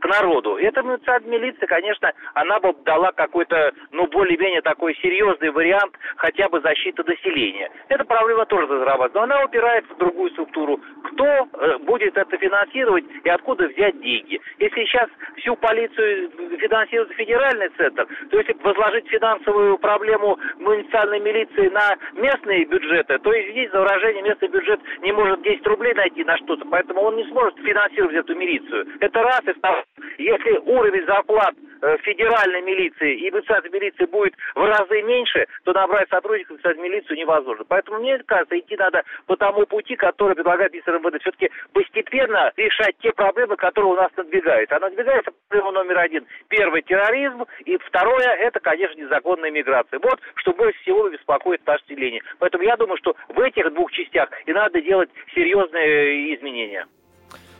к 0.00 0.04
народу. 0.06 0.56
Эта 0.56 0.82
муниципальная 0.82 1.38
милиция, 1.38 1.66
конечно, 1.66 2.12
она 2.34 2.60
бы 2.60 2.74
дала 2.84 3.12
какой-то, 3.12 3.72
ну, 3.92 4.06
более-менее 4.06 4.62
такой 4.62 4.94
серьезный 4.96 5.50
вариант 5.50 5.94
хотя 6.16 6.48
бы 6.48 6.60
защиты 6.60 7.02
населения. 7.04 7.70
Эта 7.88 8.04
проблема 8.04 8.44
тоже 8.46 8.66
разрабатывается, 8.66 9.18
но 9.18 9.22
она 9.24 9.44
упирается 9.44 9.94
в 9.94 9.98
другую 9.98 10.30
структуру. 10.30 10.80
Кто 11.04 11.24
э, 11.24 11.78
будет 11.78 12.16
это 12.16 12.36
финансировать 12.36 13.04
и 13.24 13.28
откуда 13.28 13.68
взять 13.68 14.00
деньги? 14.00 14.40
Если 14.58 14.84
сейчас 14.84 15.08
всю 15.36 15.56
полицию 15.56 16.30
финансирует 16.58 16.97
финансирует 16.98 17.12
федеральный 17.16 17.68
центр, 17.76 18.06
то 18.30 18.38
если 18.38 18.54
возложить 18.62 19.08
финансовую 19.08 19.78
проблему 19.78 20.38
муниципальной 20.58 21.20
милиции 21.20 21.68
на 21.68 21.96
местные 22.14 22.64
бюджеты, 22.64 23.18
то 23.18 23.30
извините 23.30 23.72
за 23.72 23.80
выражение, 23.80 24.22
местный 24.22 24.48
бюджет 24.48 24.80
не 25.02 25.12
может 25.12 25.42
10 25.42 25.66
рублей 25.66 25.94
найти 25.94 26.24
на 26.24 26.36
что-то, 26.38 26.64
поэтому 26.70 27.02
он 27.02 27.16
не 27.16 27.24
сможет 27.28 27.56
финансировать 27.58 28.16
эту 28.16 28.34
милицию. 28.34 28.86
Это 29.00 29.22
раз. 29.22 29.40
И 29.46 29.52
второе, 29.52 29.84
если 30.18 30.58
уровень 30.64 31.06
зарплат 31.06 31.54
Э, 31.80 31.96
федеральной 31.98 32.62
милиции 32.62 33.18
и 33.18 33.30
муниципальной 33.30 33.70
милиции 33.70 34.04
будет 34.06 34.34
в 34.56 34.64
разы 34.64 35.00
меньше, 35.02 35.46
то 35.64 35.72
набрать 35.72 36.08
сотрудников 36.08 36.58
в 36.60 36.78
милицию 36.78 37.16
невозможно. 37.16 37.64
Поэтому 37.68 38.00
мне 38.00 38.18
кажется, 38.26 38.58
идти 38.58 38.76
надо 38.76 39.04
по 39.26 39.36
тому 39.36 39.64
пути, 39.64 39.94
который 39.94 40.34
предлагает 40.34 40.72
министр 40.72 40.98
МВД. 40.98 41.20
Все-таки 41.20 41.50
постепенно 41.72 42.52
решать 42.56 42.96
те 43.00 43.12
проблемы, 43.12 43.56
которые 43.56 43.92
у 43.92 43.96
нас 43.96 44.10
надвигаются. 44.16 44.76
А 44.76 44.80
надвигается 44.80 45.30
проблема 45.48 45.72
номер 45.72 45.98
один. 45.98 46.26
Первый– 46.48 46.82
терроризм. 46.88 47.44
И 47.64 47.76
второе– 47.86 48.34
это, 48.40 48.58
конечно, 48.60 49.00
незаконная 49.00 49.50
миграция. 49.50 50.00
Вот 50.02 50.18
что 50.36 50.52
больше 50.52 50.80
всего 50.82 51.08
беспокоит 51.08 51.64
наше 51.66 51.84
население. 51.88 52.22
Поэтому 52.38 52.64
я 52.64 52.76
думаю, 52.76 52.96
что 52.98 53.14
в 53.28 53.38
этих 53.40 53.72
двух 53.74 53.92
частях 53.92 54.28
и 54.46 54.52
надо 54.52 54.80
делать 54.80 55.10
серьезные 55.34 56.34
изменения. 56.36 56.86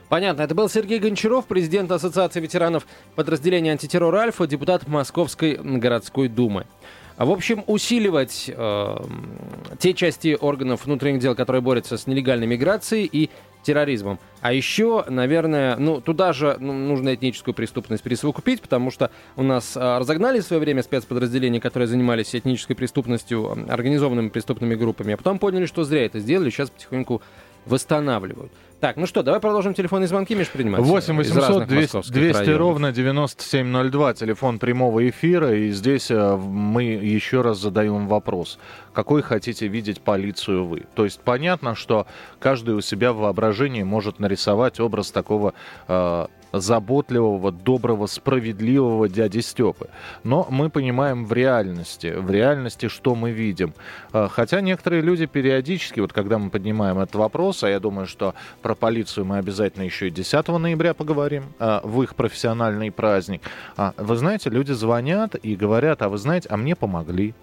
Понятно. 0.09 0.43
Это 0.43 0.55
был 0.55 0.69
Сергей 0.71 0.99
Гончаров, 0.99 1.47
президент 1.47 1.91
Ассоциации 1.91 2.41
ветеранов 2.41 2.85
подразделения 3.15 3.73
антитеррор 3.73 4.15
«Альфа», 4.15 4.47
депутат 4.47 4.89
Московской 4.89 5.59
городской 5.63 6.29
думы. 6.29 6.65
А 7.19 7.25
В 7.25 7.33
общем, 7.33 7.65
усиливать 7.67 8.49
э, 8.49 8.97
те 9.81 9.93
части 9.93 10.39
органов 10.41 10.87
внутренних 10.87 11.19
дел, 11.19 11.35
которые 11.35 11.61
борются 11.61 11.99
с 11.99 12.07
нелегальной 12.07 12.47
миграцией 12.47 13.09
и 13.11 13.29
терроризмом. 13.65 14.21
А 14.41 14.53
еще, 14.53 15.05
наверное, 15.09 15.75
ну, 15.77 16.01
туда 16.01 16.33
же 16.33 16.57
ну, 16.61 16.73
нужно 16.73 17.13
этническую 17.17 17.55
преступность 17.55 18.05
присовокупить, 18.05 18.63
потому 18.63 18.93
что 18.93 19.11
у 19.35 19.43
нас 19.43 19.73
а, 19.77 19.99
разогнали 19.99 20.39
в 20.39 20.45
свое 20.45 20.61
время 20.61 20.85
спецподразделения, 20.85 21.61
которые 21.61 21.89
занимались 21.89 22.37
этнической 22.37 22.77
преступностью, 22.77 23.51
организованными 23.69 24.29
преступными 24.29 24.77
группами, 24.77 25.15
а 25.15 25.17
потом 25.17 25.41
поняли, 25.41 25.67
что 25.67 25.83
зря 25.83 26.07
это 26.07 26.21
сделали, 26.21 26.51
сейчас 26.51 26.71
потихоньку 26.71 27.21
восстанавливают. 27.67 28.53
Так, 28.81 28.97
ну 28.97 29.07
что, 29.07 29.25
давай 29.25 29.41
продолжим 29.41 29.75
телефонные 29.75 30.07
звонки, 30.07 30.37
Миш, 30.37 30.51
принимать. 30.51 30.81
8 30.81 31.17
800 31.17 31.67
200, 31.67 32.13
200 32.13 32.51
ровно 32.51 32.93
9702, 32.93 34.15
телефон 34.15 34.61
прямого 34.61 35.09
эфира. 35.09 35.53
И 35.53 35.71
здесь 35.71 36.13
э, 36.13 36.37
мы 36.37 36.85
еще 36.85 37.41
раз 37.41 37.59
задаем 37.59 38.07
вопрос. 38.07 38.61
Какой 38.93 39.23
хотите 39.23 39.67
видеть 39.67 40.01
полицию 40.01 40.65
вы? 40.65 40.85
То 40.95 41.03
есть 41.03 41.21
понятно, 41.21 41.75
что 41.75 42.07
каждый 42.39 42.77
у 42.77 42.81
себя 42.81 43.13
в 43.13 43.17
воображении 43.17 43.83
может 43.83 44.21
нарисовать 44.21 44.79
образ 44.79 45.11
такого 45.11 45.55
э, 45.89 46.27
заботливого, 46.53 47.53
доброго, 47.53 48.07
справедливого 48.07 49.09
дяди 49.09 49.41
Степы. 49.41 49.89
Но 50.25 50.47
мы 50.51 50.71
понимаем 50.71 51.27
в 51.27 51.33
реальности, 51.33 52.15
в 52.17 52.31
реальности, 52.31 52.89
что 52.89 53.15
мы 53.15 53.31
видим. 53.31 53.75
А, 54.13 54.29
хотя 54.29 54.61
некоторые 54.61 55.03
люди 55.03 55.27
периодически, 55.27 56.01
вот 56.01 56.13
когда 56.13 56.39
мы 56.39 56.51
поднимаем 56.51 56.99
этот 56.99 57.17
вопрос, 57.17 57.65
а 57.65 57.71
я 57.71 57.81
думаю, 57.81 58.07
что 58.07 58.35
про 58.63 58.75
полицию 58.75 59.27
мы 59.27 59.39
обязательно 59.39 59.83
еще 59.83 60.09
и 60.09 60.11
10 60.11 60.49
ноября 60.49 60.95
поговорим, 60.95 61.45
а, 61.59 61.81
в 61.85 62.03
их 62.03 62.15
профессиональный 62.15 62.91
праздник. 62.91 63.43
А, 63.77 63.93
вы 63.97 64.17
знаете, 64.17 64.51
люди 64.51 64.73
звонят 64.73 65.35
и 65.35 65.57
говорят, 65.57 66.03
а 66.03 66.09
вы 66.09 66.19
знаете, 66.19 66.49
а 66.51 66.57
мне 66.57 66.75
помогли, 66.75 67.35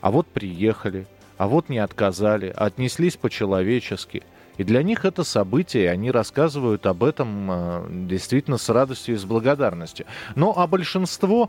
а 0.00 0.10
вот 0.10 0.26
приехали, 0.26 1.06
а 1.38 1.46
вот 1.46 1.68
не 1.68 1.78
отказали, 1.78 2.52
отнеслись 2.56 3.16
по-человечески– 3.16 4.22
и 4.56 4.64
для 4.64 4.82
них 4.82 5.04
это 5.04 5.24
событие, 5.24 5.90
они 5.90 6.10
рассказывают 6.10 6.86
об 6.86 7.02
этом 7.04 7.50
э, 7.50 7.86
действительно 8.08 8.58
с 8.58 8.68
радостью 8.68 9.14
и 9.14 9.18
с 9.18 9.24
благодарностью. 9.24 10.06
Но 10.34 10.52
а 10.56 10.66
большинство, 10.66 11.48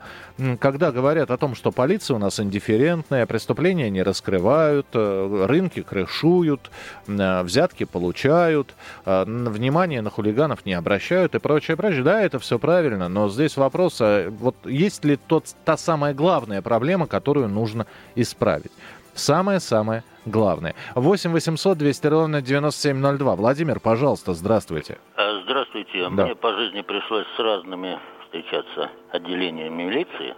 когда 0.60 0.92
говорят 0.92 1.32
о 1.32 1.38
том, 1.38 1.56
что 1.56 1.72
полиция 1.72 2.16
у 2.16 2.20
нас 2.20 2.40
индифферентная, 2.40 3.26
преступления 3.26 3.90
не 3.90 4.04
раскрывают, 4.04 4.88
э, 4.94 5.46
рынки 5.48 5.82
крышуют, 5.82 6.72
э, 7.08 7.44
взятки 7.44 7.84
получают, 7.84 8.76
внимание 9.06 10.02
на 10.02 10.10
хулиганов 10.10 10.66
не 10.66 10.74
обращают 10.74 11.36
и 11.36 11.40
прочее, 11.40 11.76
прочее, 11.78 12.04
да, 12.04 12.22
это 12.22 12.40
все 12.40 12.60
правильно, 12.60 13.10
но 13.10 13.30
здесь 13.30 13.58
вопрос, 13.58 13.98
а 14.00 14.30
вот 14.30 14.56
есть 14.66 15.04
ли 15.04 15.18
тот, 15.18 15.46
та 15.66 15.78
самая 15.78 16.14
главная 16.14 16.62
проблема, 16.62 17.08
которую 17.08 17.50
нужно 17.50 17.88
исправить? 18.16 18.72
Самое-самое 19.14 20.04
главное. 20.26 20.76
8 20.96 21.32
800 21.32 21.78
200 21.78 22.08
ровно 22.08 22.42
9702. 22.42 23.36
Владимир, 23.36 23.80
пожалуйста, 23.80 24.34
здравствуйте. 24.34 24.98
А, 25.16 25.42
здравствуйте. 25.44 26.10
Да. 26.10 26.26
Мне 26.26 26.36
по 26.36 26.54
жизни 26.54 26.82
пришлось 26.82 27.26
с 27.36 27.40
разными 27.40 28.00
встречаться 28.24 28.90
отделениями 29.12 29.84
милиции. 29.84 30.36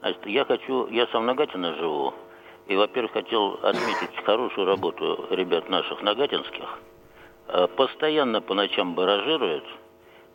Значит, 0.00 0.26
я 0.26 0.44
хочу, 0.44 0.86
я 0.88 1.06
сам 1.08 1.26
на 1.26 1.34
Гатино 1.34 1.74
живу, 1.74 2.14
и, 2.68 2.76
во-первых, 2.76 3.12
хотел 3.12 3.54
отметить 3.62 4.24
хорошую 4.24 4.66
работу 4.66 5.26
ребят 5.30 5.68
наших 5.68 6.02
нагатинских. 6.02 6.78
А, 7.48 7.66
постоянно 7.66 8.40
по 8.40 8.54
ночам 8.54 8.94
баражируют, 8.94 9.64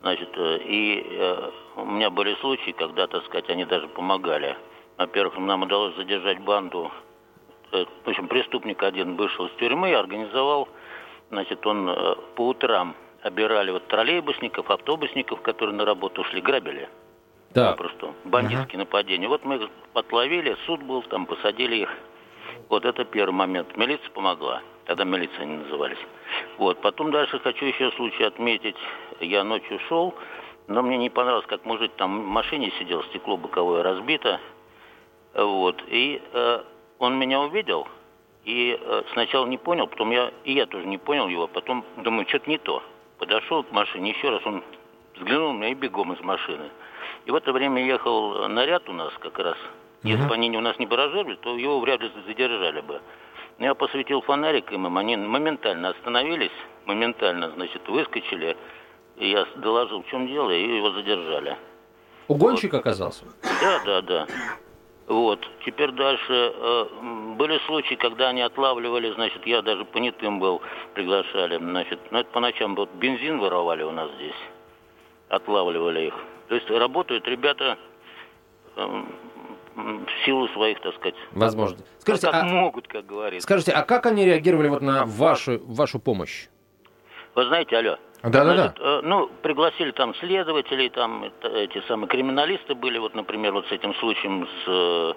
значит, 0.02 0.30
э, 0.36 0.58
и 0.66 1.06
э, 1.10 1.52
у 1.78 1.86
меня 1.86 2.10
были 2.10 2.36
случаи, 2.42 2.72
когда, 2.72 3.08
так 3.08 3.24
сказать, 3.26 3.50
они 3.50 3.66
даже 3.66 3.88
помогали. 3.88 4.58
Во-первых, 4.98 5.38
нам 5.38 5.64
удалось 5.64 5.96
задержать 5.96 6.40
банду 6.42 6.92
в 7.74 8.08
общем, 8.08 8.28
преступник 8.28 8.84
один 8.84 9.16
вышел 9.16 9.48
из 9.48 9.52
тюрьмы 9.54 9.90
и 9.90 9.94
организовал, 9.94 10.70
значит, 11.30 11.66
он 11.66 11.90
э, 11.90 12.16
по 12.36 12.50
утрам 12.50 12.96
обирали 13.22 13.72
вот 13.72 13.88
троллейбусников, 13.88 14.70
автобусников, 14.70 15.42
которые 15.42 15.76
на 15.76 15.86
работу 15.86 16.22
ушли, 16.22 16.42
грабили. 16.42 16.88
Да. 17.52 17.72
Попросту. 17.72 18.14
Бандитские 18.26 18.76
uh 18.76 18.80
нападения. 18.80 19.28
Вот 19.28 19.46
мы 19.46 19.56
их 19.56 19.70
отловили, 19.94 20.58
суд 20.66 20.82
был, 20.84 21.02
там 21.04 21.26
посадили 21.26 21.78
их. 21.78 21.90
Вот 22.70 22.86
это 22.86 23.06
первый 23.06 23.34
момент. 23.34 23.76
Милиция 23.78 24.10
помогла. 24.10 24.62
Тогда 24.86 25.04
милиция 25.04 25.46
не 25.46 25.58
назывались. 25.58 26.00
Вот. 26.58 26.82
Потом 26.82 27.12
дальше 27.12 27.40
хочу 27.40 27.66
еще 27.66 27.92
случай 27.92 28.24
отметить. 28.24 28.76
Я 29.20 29.44
ночью 29.44 29.80
шел, 29.88 30.14
но 30.68 30.82
мне 30.82 30.98
не 30.98 31.10
понравилось, 31.10 31.46
как 31.48 31.64
мужик 31.66 31.92
там 31.96 32.24
в 32.24 32.26
машине 32.26 32.72
сидел, 32.80 33.04
стекло 33.04 33.38
боковое 33.38 33.84
разбито. 33.84 34.40
Вот. 35.36 35.82
И 35.88 36.22
э, 36.34 36.64
он 37.04 37.20
меня 37.20 37.42
увидел 37.42 37.88
и 38.46 38.78
э, 38.80 39.04
сначала 39.14 39.46
не 39.46 39.58
понял, 39.58 39.88
потом 39.88 40.12
я 40.12 40.32
и 40.44 40.54
я 40.54 40.66
тоже 40.66 40.86
не 40.86 40.98
понял 40.98 41.28
его, 41.28 41.48
потом 41.48 41.86
думаю, 41.98 42.28
что-то 42.28 42.50
не 42.50 42.58
то. 42.58 42.84
Подошел 43.18 43.64
к 43.64 43.72
машине, 43.72 44.12
еще 44.12 44.30
раз 44.30 44.42
он 44.46 44.64
взглянул 45.16 45.54
на 45.54 45.58
меня 45.58 45.70
и 45.70 45.74
бегом 45.76 46.14
из 46.14 46.22
машины. 46.22 46.70
И 47.26 47.32
в 47.32 47.36
это 47.36 47.54
время 47.54 47.86
ехал 47.86 48.50
наряд 48.50 48.90
у 48.90 48.94
нас 48.94 49.14
как 49.20 49.40
раз. 49.40 49.58
Если 50.04 50.28
бы 50.28 50.34
они 50.34 50.58
у 50.58 50.62
нас 50.62 50.78
не 50.80 50.86
баражировали, 50.86 51.36
то 51.36 51.56
его 51.56 51.80
вряд 51.80 52.02
ли 52.02 52.12
задержали 52.28 52.82
бы. 52.82 53.02
Но 53.58 53.66
я 53.66 53.74
посветил 53.74 54.22
фонариком 54.22 54.86
им, 54.86 54.98
они 54.98 55.16
моментально 55.16 55.90
остановились, 55.90 56.52
моментально, 56.86 57.52
значит, 57.52 57.88
выскочили. 57.88 58.58
И 59.16 59.30
я 59.30 59.46
доложил, 59.56 60.04
в 60.04 60.08
чем 60.08 60.28
дело, 60.28 60.50
и 60.50 60.76
его 60.76 60.92
задержали. 60.92 61.56
Угонщик 62.28 62.74
вот. 62.74 62.80
оказался? 62.80 63.26
Да, 63.62 63.82
да, 63.86 64.02
да. 64.02 64.28
Вот. 65.08 65.40
Теперь 65.66 65.92
дальше. 65.92 66.24
Э, 66.30 66.86
были 67.38 67.60
случаи, 67.66 67.96
когда 67.96 68.30
они 68.30 68.42
отлавливали, 68.42 69.12
значит, 69.14 69.46
я 69.46 69.62
даже 69.62 69.86
понятым 69.86 70.40
был, 70.40 70.62
приглашали, 70.94 71.58
значит, 71.58 72.00
ну 72.12 72.20
это 72.20 72.30
по 72.32 72.40
ночам 72.40 72.76
вот 72.76 72.90
бензин 72.94 73.40
воровали 73.40 73.84
у 73.84 73.92
нас 73.92 74.10
здесь, 74.16 74.36
отлавливали 75.30 76.08
их. 76.08 76.14
То 76.48 76.56
есть 76.56 76.70
работают 76.70 77.28
ребята 77.28 77.78
э, 78.76 79.04
в 79.76 80.26
силу 80.26 80.48
своих, 80.50 80.80
так 80.82 80.96
сказать. 80.96 81.16
Возможно. 81.32 81.80
Скажите, 82.00 82.28
как 82.28 82.44
а, 82.44 82.46
могут, 82.46 82.88
как 82.88 83.06
говорится. 83.06 83.46
Скажите, 83.46 83.72
а 83.72 83.82
как 83.84 84.06
они 84.06 84.26
реагировали 84.26 84.70
вот 84.70 84.82
на 84.82 85.06
вашу, 85.06 85.60
вашу 85.66 86.00
помощь? 86.00 86.48
Вы 87.36 87.46
знаете, 87.46 87.76
алло. 87.76 87.98
Да-да-да. 88.24 88.74
Э, 88.80 89.02
ну, 89.04 89.30
пригласили 89.42 89.92
там 89.92 90.16
следователей, 90.16 90.90
там 90.90 91.26
эти 91.44 91.82
самые 91.88 92.08
криминалисты 92.08 92.74
были, 92.74 92.98
вот, 92.98 93.14
например, 93.16 93.52
вот 93.54 93.68
с 93.68 93.72
этим 93.72 93.94
случаем 93.96 94.48
с 94.48 94.68
э, 94.68 95.14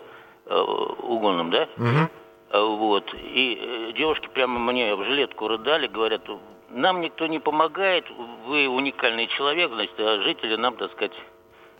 э 0.46 0.60
угоном, 1.02 1.50
да? 1.50 1.68
Угу. 1.76 2.66
Вот. 2.76 3.14
И 3.14 3.92
девушки 3.96 4.28
прямо 4.32 4.58
мне 4.58 4.94
в 4.94 5.04
жилетку 5.04 5.48
рыдали, 5.48 5.86
говорят, 5.86 6.22
нам 6.70 7.00
никто 7.00 7.26
не 7.26 7.38
помогает, 7.38 8.04
вы 8.46 8.68
уникальный 8.68 9.26
человек, 9.28 9.70
значит, 9.72 9.98
а 9.98 10.22
жители 10.22 10.56
нам, 10.56 10.76
так 10.76 10.90
сказать, 10.92 11.14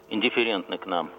индифферентны 0.08 0.78
к 0.78 0.86
нам. 0.86 1.10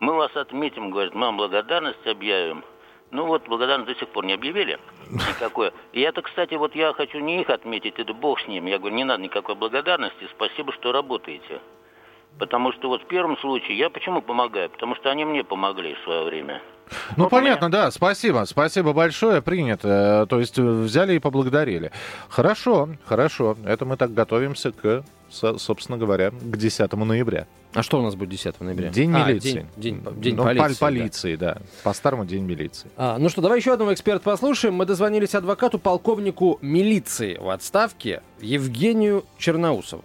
Мы 0.00 0.14
вас 0.14 0.34
отметим, 0.34 0.90
говорят, 0.90 1.14
мы 1.14 1.26
вам 1.26 1.36
благодарность 1.36 2.06
объявим. 2.06 2.64
Ну 3.12 3.26
вот, 3.26 3.46
благодарность 3.46 3.92
до 3.92 3.94
сих 3.94 4.08
пор 4.08 4.24
не 4.24 4.32
объявили 4.32 4.80
никакой. 5.10 5.70
И 5.92 6.00
это, 6.00 6.22
кстати, 6.22 6.54
вот 6.54 6.74
я 6.74 6.94
хочу 6.94 7.18
не 7.18 7.42
их 7.42 7.50
отметить, 7.50 7.98
это 7.98 8.14
бог 8.14 8.40
с 8.40 8.48
ним. 8.48 8.64
Я 8.64 8.78
говорю, 8.78 8.96
не 8.96 9.04
надо 9.04 9.22
никакой 9.22 9.54
благодарности, 9.54 10.26
спасибо, 10.34 10.72
что 10.72 10.92
работаете. 10.92 11.60
Потому 12.38 12.72
что 12.72 12.88
вот 12.88 13.02
в 13.02 13.06
первом 13.06 13.36
случае 13.38 13.78
я 13.78 13.90
почему 13.90 14.20
помогаю? 14.22 14.70
Потому 14.70 14.96
что 14.96 15.10
они 15.10 15.24
мне 15.24 15.44
помогли 15.44 15.94
в 15.94 16.04
свое 16.04 16.24
время. 16.24 16.60
Ну, 17.16 17.24
вот 17.24 17.30
понятно, 17.30 17.66
меня... 17.66 17.84
да, 17.84 17.90
спасибо. 17.90 18.44
Спасибо 18.46 18.92
большое, 18.92 19.42
принято. 19.42 20.26
То 20.28 20.40
есть 20.40 20.58
э, 20.58 20.62
взяли 20.62 21.14
и 21.14 21.18
поблагодарили. 21.18 21.90
Хорошо, 22.28 22.90
хорошо. 23.04 23.56
Это 23.64 23.84
мы 23.84 23.96
так 23.96 24.12
готовимся 24.12 24.72
к, 24.72 25.04
собственно 25.30 25.98
говоря, 25.98 26.30
к 26.30 26.56
10 26.56 26.92
ноября. 26.92 27.46
А 27.74 27.82
что 27.82 27.98
у 27.98 28.02
нас 28.02 28.14
будет 28.14 28.30
10 28.30 28.60
ноября? 28.60 28.90
День 28.90 29.14
а, 29.14 29.24
милиции. 29.24 29.66
День, 29.76 30.02
день, 30.02 30.20
день 30.20 30.36
ну, 30.36 30.44
полиции. 30.44 30.80
полиции, 30.80 31.36
да. 31.36 31.54
да. 31.54 31.60
По-старому 31.84 32.24
день 32.26 32.44
милиции. 32.44 32.90
А, 32.96 33.16
ну 33.18 33.28
что, 33.28 33.40
давай 33.40 33.58
еще 33.58 33.72
одного 33.72 33.94
эксперта 33.94 34.24
послушаем. 34.24 34.74
Мы 34.74 34.84
дозвонились 34.84 35.34
адвокату, 35.34 35.78
полковнику 35.78 36.58
милиции 36.60 37.38
в 37.38 37.48
отставке 37.48 38.22
Евгению 38.40 39.24
Черноусову. 39.38 40.04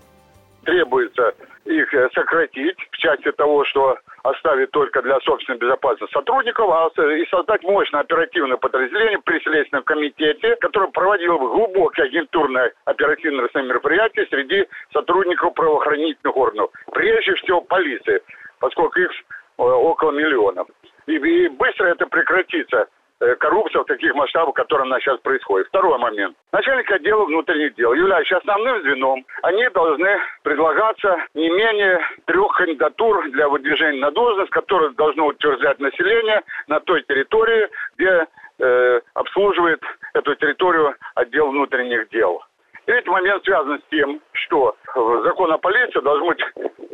Требуется 0.64 1.34
их 1.68 1.94
э, 1.94 2.10
сократить 2.14 2.78
в 2.92 2.98
части 2.98 3.32
того, 3.32 3.64
что 3.66 3.98
оставить 4.24 4.72
только 4.72 5.02
для 5.02 5.20
собственной 5.22 5.60
безопасности 5.60 6.14
сотрудников, 6.14 6.70
а 6.70 6.90
и 7.14 7.26
создать 7.28 7.64
мощное 7.64 8.02
оперативное 8.02 8.58
подразделение 8.58 9.20
при 9.20 9.40
Следственном 9.40 9.84
комитете, 9.84 10.56
которое 10.58 10.90
проводило 10.90 11.38
бы 11.38 11.50
глубокие 11.50 12.06
агентурные 12.06 12.74
оперативные 12.86 13.50
мероприятия 13.56 14.26
среди 14.30 14.68
сотрудников 14.94 15.54
правоохранительных 15.54 16.36
органов. 16.36 16.72
Прежде 16.92 17.34
всего 17.36 17.62
полиции, 17.62 18.22
поскольку 18.60 19.00
их 19.00 19.12
э, 19.12 19.62
около 19.62 20.12
миллиона. 20.12 20.66
И, 21.06 21.16
и 21.16 21.48
быстро 21.50 21.88
это 21.88 22.06
прекратится. 22.08 22.88
Э, 23.20 23.36
коррупция 23.36 23.82
в 23.82 23.86
таких 23.86 24.14
масштабах, 24.14 24.54
которая 24.54 24.86
у 24.86 24.90
нас 24.90 25.02
сейчас 25.02 25.20
происходит. 25.22 25.68
Второй 25.70 25.98
момент. 25.98 26.38
Начальник 26.52 26.92
отдела 26.92 27.26
внутренних 27.26 27.74
дел, 27.74 27.94
являющийся 27.94 28.38
основным 28.38 28.80
звеном, 28.84 29.26
они 29.42 29.68
должны 29.70 30.20
предлагаться 30.44 31.18
не 31.34 31.50
менее 31.50 32.00
трех 32.26 32.52
кандидатур 32.56 33.28
для 33.32 33.50
выдвижения 33.50 34.00
на 34.00 34.12
должность, 34.12 34.52
которые 34.52 34.92
должно 34.92 35.28
утверждать 35.28 35.80
население 35.80 36.44
на 36.68 36.80
той 36.80 37.02
территории, 37.04 37.68
где 37.98 38.28
э, 38.60 39.02
обслуживает 39.16 39.82
эту 40.14 40.36
территорию 40.36 40.94
отдел 41.16 41.50
внутренних 41.50 42.10
дел. 42.10 42.44
Третий 42.86 43.10
момент 43.10 43.44
связан 43.44 43.80
с 43.80 43.90
тем, 43.90 44.22
что 44.34 44.76
в 44.94 45.24
закон 45.24 45.52
о 45.52 45.58
полиции 45.58 46.00
должен 46.02 46.28
быть 46.28 46.44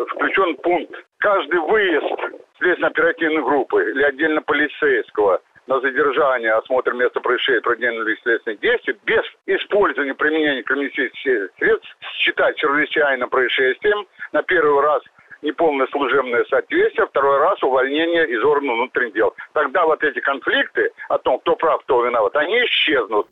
включен 0.07 0.55
пункт. 0.55 0.95
Каждый 1.17 1.59
выезд 1.59 2.15
следственно-оперативной 2.59 3.43
группы 3.43 3.91
или 3.91 4.03
отдельно 4.03 4.41
полицейского– 4.41 5.41
на 5.67 5.79
задержание, 5.79 6.53
осмотр 6.53 6.93
места 6.93 7.19
происшествия, 7.19 7.61
проведение 7.61 8.15
следственных 8.21 8.59
действий 8.59 8.95
без 9.05 9.23
использования 9.45 10.13
применения 10.13 10.63
коммунистических 10.63 11.49
средств 11.57 11.95
считать 12.17 12.57
чрезвычайным 12.57 13.29
происшествием. 13.29 14.05
На 14.31 14.43
первый 14.43 14.81
раз 14.81 15.01
неполное 15.41 15.87
служебное 15.87 16.43
соответствие, 16.45 17.07
второй 17.07 17.37
раз 17.39 17.61
увольнение 17.63 18.27
из 18.27 18.43
органа 18.43 18.73
внутренних 18.73 19.13
дел. 19.13 19.35
Тогда 19.53 19.85
вот 19.85 20.03
эти 20.03 20.19
конфликты 20.19 20.91
о 21.09 21.17
том, 21.17 21.39
кто 21.39 21.55
прав, 21.55 21.81
кто 21.83 22.05
виноват, 22.05 22.35
они 22.35 22.65
исчезнут. 22.65 23.27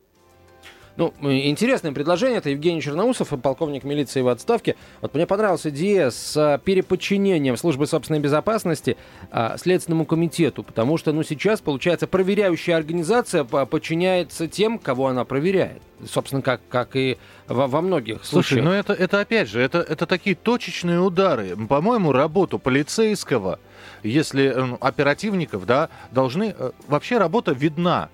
Ну, 0.96 1.12
интересное 1.20 1.92
предложение. 1.92 2.38
Это 2.38 2.50
Евгений 2.50 2.82
Черноусов, 2.82 3.28
полковник 3.40 3.84
милиции 3.84 4.20
в 4.20 4.28
отставке. 4.28 4.76
Вот 5.00 5.14
мне 5.14 5.26
понравилась 5.26 5.66
идея 5.66 6.10
с 6.10 6.36
а, 6.36 6.58
переподчинением 6.58 7.56
службы 7.56 7.86
собственной 7.86 8.20
безопасности 8.20 8.96
а, 9.30 9.56
Следственному 9.56 10.04
комитету, 10.04 10.62
потому 10.62 10.98
что, 10.98 11.12
ну, 11.12 11.22
сейчас, 11.22 11.60
получается, 11.60 12.06
проверяющая 12.06 12.76
организация 12.76 13.44
подчиняется 13.44 14.48
тем, 14.48 14.78
кого 14.78 15.06
она 15.06 15.24
проверяет. 15.24 15.80
Собственно, 16.06 16.42
как, 16.42 16.60
как 16.68 16.94
и 16.96 17.16
во, 17.46 17.68
во 17.68 17.80
многих 17.80 18.24
Слушай, 18.24 18.48
случаях. 18.48 18.64
ну 18.64 18.72
это, 18.72 18.92
это 18.92 19.20
опять 19.20 19.48
же, 19.48 19.60
это, 19.60 19.78
это 19.78 20.04
такие 20.04 20.34
точечные 20.34 21.00
удары. 21.00 21.56
По-моему, 21.68 22.12
работу 22.12 22.58
полицейского, 22.58 23.60
если 24.02 24.52
ну, 24.54 24.78
оперативников, 24.80 25.64
да, 25.64 25.88
должны... 26.10 26.54
Э, 26.58 26.72
вообще 26.88 27.18
работа 27.18 27.52
видна. 27.52 28.10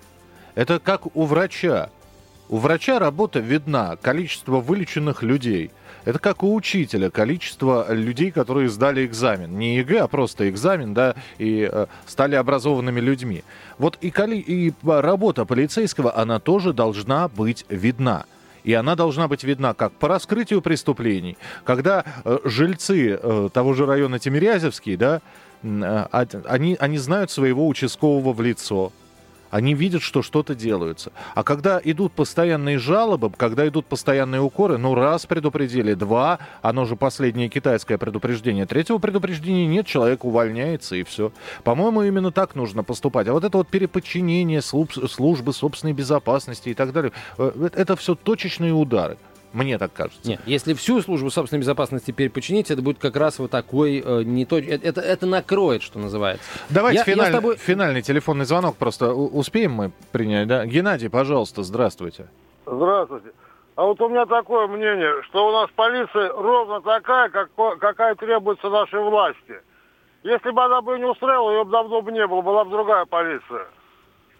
Это 0.55 0.79
как 0.79 1.15
у 1.15 1.25
врача. 1.25 1.89
У 2.49 2.57
врача 2.57 2.97
работа 2.97 3.39
видна, 3.39 3.95
количество 3.95 4.59
вылеченных 4.59 5.21
людей. 5.21 5.69
Это 6.03 6.17
как 6.17 6.41
у 6.41 6.55
учителя, 6.55 7.11
количество 7.11 7.93
людей, 7.93 8.31
которые 8.31 8.69
сдали 8.69 9.05
экзамен. 9.05 9.59
Не 9.59 9.77
ЕГЭ, 9.77 9.99
а 9.99 10.07
просто 10.07 10.49
экзамен, 10.49 10.95
да, 10.95 11.13
и 11.37 11.69
э, 11.71 11.85
стали 12.07 12.33
образованными 12.33 12.99
людьми. 12.99 13.43
Вот 13.77 13.99
и, 14.01 14.09
коли... 14.09 14.37
и 14.37 14.73
работа 14.83 15.45
полицейского, 15.45 16.17
она 16.17 16.39
тоже 16.39 16.73
должна 16.73 17.27
быть 17.27 17.65
видна. 17.69 18.25
И 18.63 18.73
она 18.73 18.95
должна 18.95 19.27
быть 19.27 19.43
видна 19.43 19.75
как 19.75 19.93
по 19.93 20.07
раскрытию 20.07 20.63
преступлений, 20.63 21.37
когда 21.63 22.03
э, 22.25 22.39
жильцы 22.45 23.11
э, 23.21 23.49
того 23.53 23.75
же 23.75 23.85
района 23.85 24.17
Тимирязевский, 24.17 24.95
да, 24.95 25.21
э, 25.61 26.05
они, 26.45 26.75
они 26.79 26.97
знают 26.97 27.29
своего 27.29 27.67
участкового 27.67 28.33
в 28.33 28.41
лицо, 28.41 28.91
они 29.49 29.73
видят, 29.73 30.01
что 30.01 30.21
что-то 30.21 30.55
делается. 30.55 31.11
А 31.35 31.43
когда 31.43 31.79
идут 31.83 32.13
постоянные 32.13 32.77
жалобы, 32.77 33.31
когда 33.35 33.67
идут 33.67 33.85
постоянные 33.85 34.41
укоры, 34.41 34.77
ну 34.77 34.95
раз 34.95 35.25
предупредили, 35.25 35.93
два, 35.93 36.39
оно 36.61 36.85
же 36.85 36.95
последнее 36.95 37.49
китайское 37.49 37.97
предупреждение, 37.97 38.65
третьего 38.65 38.97
предупреждения 38.97 39.67
нет, 39.67 39.87
человек 39.87 40.25
увольняется 40.25 40.95
и 40.95 41.03
все. 41.03 41.31
По-моему, 41.63 42.03
именно 42.03 42.31
так 42.31 42.55
нужно 42.55 42.83
поступать. 42.83 43.27
А 43.27 43.33
вот 43.33 43.43
это 43.43 43.57
вот 43.57 43.67
переподчинение 43.67 44.61
службы 44.61 45.53
собственной 45.53 45.93
безопасности 45.93 46.69
и 46.69 46.73
так 46.73 46.91
далее, 46.91 47.11
э, 47.37 47.69
это 47.73 47.95
все 47.95 48.15
точечные 48.15 48.73
удары. 48.73 49.17
Мне 49.51 49.77
так 49.79 49.91
кажется. 49.93 50.27
Нет, 50.27 50.39
если 50.45 50.73
всю 50.73 51.01
службу 51.01 51.29
собственной 51.31 51.61
безопасности 51.61 52.11
перепочинить, 52.11 52.69
это 52.69 52.81
будет 52.81 52.99
как 52.99 53.15
раз 53.15 53.39
вот 53.39 53.49
такой 53.49 54.03
э, 54.05 54.23
не 54.23 54.45
то, 54.45 54.57
э, 54.59 54.79
это, 54.81 55.01
это 55.01 55.25
накроет, 55.25 55.81
что 55.81 55.97
называется. 55.97 56.43
Давайте 56.69 56.99
я, 56.99 57.03
финаль, 57.03 57.27
я 57.27 57.31
тобой... 57.31 57.57
финальный 57.57 58.01
телефонный 58.01 58.45
звонок 58.45 58.75
просто 58.77 59.11
успеем 59.11 59.71
мы 59.71 59.91
принять, 60.11 60.47
да? 60.47 60.65
Геннадий, 60.65 61.09
пожалуйста, 61.09 61.63
здравствуйте. 61.63 62.27
Здравствуйте. 62.65 63.31
А 63.75 63.85
вот 63.85 63.99
у 64.01 64.09
меня 64.09 64.25
такое 64.25 64.67
мнение, 64.67 65.23
что 65.23 65.47
у 65.47 65.51
нас 65.51 65.69
полиция 65.75 66.31
ровно 66.33 66.81
такая, 66.81 67.29
как, 67.29 67.49
какая 67.79 68.13
требуется 68.15 68.69
нашей 68.69 68.99
власти. 68.99 69.55
Если 70.23 70.51
бы 70.51 70.63
она 70.63 70.81
бы 70.81 70.99
не 70.99 71.05
устраивала, 71.05 71.51
ее 71.51 71.63
бы 71.63 71.71
давно 71.71 72.01
бы 72.01 72.11
не 72.11 72.27
было, 72.27 72.41
была 72.41 72.65
бы 72.65 72.71
другая 72.71 73.05
полиция. 73.05 73.67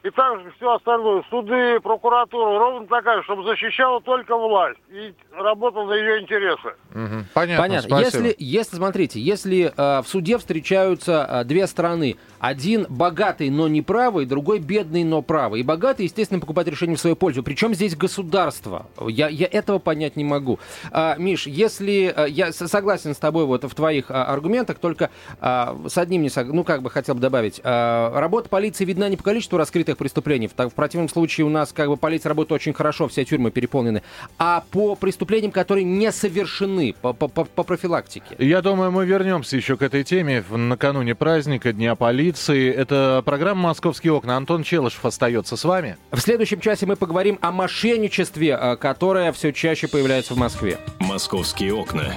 И 0.02 0.10
также 0.12 0.50
все 0.56 0.76
остальное, 0.76 1.24
суды, 1.30 1.80
прокуратура, 1.82 2.58
ровно 2.58 2.88
такая, 2.88 3.22
чтобы 3.24 3.44
защищала 3.44 4.00
только 4.00 4.38
власть 4.38 4.80
и 4.90 5.14
работала 5.32 5.88
на 5.90 5.94
ее 5.94 6.22
интересы. 6.22 6.70
Угу. 6.92 7.26
Понятно, 7.34 7.64
Понятно. 7.64 7.96
Если, 8.00 8.36
если, 8.40 8.78
смотрите, 8.78 9.20
если 9.20 9.74
э, 9.76 10.02
в 10.02 10.08
суде 10.08 10.38
встречаются 10.38 11.28
э, 11.30 11.44
две 11.44 11.68
стороны, 11.68 12.16
один 12.40 12.86
богатый, 12.88 13.50
но 13.50 13.68
не 13.68 13.82
правый, 13.82 14.26
другой 14.26 14.60
бедный, 14.60 15.04
но 15.04 15.22
правый. 15.22 15.60
И 15.60 15.64
богатый, 15.64 16.04
естественно, 16.04 16.40
покупает 16.40 16.70
решение 16.70 16.96
в 16.96 17.00
свою 17.02 17.18
пользу. 17.18 17.44
Причем 17.44 17.74
здесь 17.74 17.98
государство. 17.98 18.86
Я, 19.06 19.28
я 19.28 19.48
этого 19.52 19.80
понять 19.80 20.16
не 20.16 20.24
могу. 20.24 20.60
А, 20.92 21.16
Миш, 21.18 21.46
если... 21.46 22.14
А, 22.16 22.26
я 22.26 22.54
согласен 22.54 23.14
с 23.14 23.18
тобой 23.18 23.46
вот 23.46 23.66
в 23.66 23.76
твоих 23.76 24.10
а, 24.10 24.26
аргументах, 24.26 24.80
только 24.80 25.10
а, 25.42 25.78
с 25.88 25.98
одним 25.98 26.22
не 26.22 26.30
согласен. 26.30 26.56
Ну, 26.56 26.64
как 26.64 26.82
бы 26.82 26.90
хотел 26.90 27.16
бы 27.16 27.22
добавить. 27.22 27.60
А, 27.64 28.18
работа 28.18 28.48
полиции 28.48 28.86
видна 28.86 29.10
не 29.10 29.18
по 29.18 29.24
количеству 29.24 29.58
раскрытых 29.58 29.89
преступлений. 29.96 30.48
В, 30.48 30.70
в 30.70 30.74
противном 30.74 31.10
случае 31.10 31.46
у 31.46 31.50
нас 31.50 31.74
как 31.74 31.90
бы 31.90 31.98
полиция 31.98 32.30
работает 32.30 32.62
очень 32.62 32.74
хорошо, 32.74 33.08
все 33.08 33.26
тюрьмы 33.26 33.52
переполнены. 33.52 34.02
А 34.38 34.64
по 34.72 34.96
преступлениям, 34.96 35.52
которые 35.52 35.84
не 35.84 36.12
совершены, 36.12 36.96
по, 37.02 37.14
по, 37.14 37.28
по, 37.28 37.46
по 37.46 37.64
профилактике. 37.64 38.36
Я 38.38 38.62
думаю, 38.62 38.92
мы 38.92 39.06
вернемся 39.06 39.56
еще 39.56 39.78
к 39.78 39.82
этой 39.82 40.04
теме 40.04 40.44
накануне 40.50 41.16
праздника, 41.16 41.74
Дня 41.74 41.96
полиции 41.96 42.20
полиции. 42.20 42.72
Это 42.72 43.22
программа 43.26 43.70
«Московские 43.70 44.14
окна». 44.14 44.38
Антон 44.38 44.64
Челышев 44.64 45.06
остается 45.06 45.56
с 45.58 45.64
вами. 45.64 45.98
В 46.12 46.20
следующем 46.20 46.60
часе 46.60 46.86
мы 46.86 46.96
поговорим 46.96 47.38
о 47.42 47.52
мошенничестве, 47.52 48.58
э, 48.60 48.76
которое 48.78 49.32
все 49.32 49.54
чаще 49.54 49.88
появляется 49.88 50.34
в 50.34 50.38
Москве. 50.38 50.78
«Московские 51.00 51.74
окна». 51.74 52.14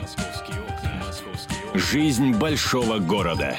Жизнь 1.75 2.33
большого 2.33 2.99
города. 2.99 3.57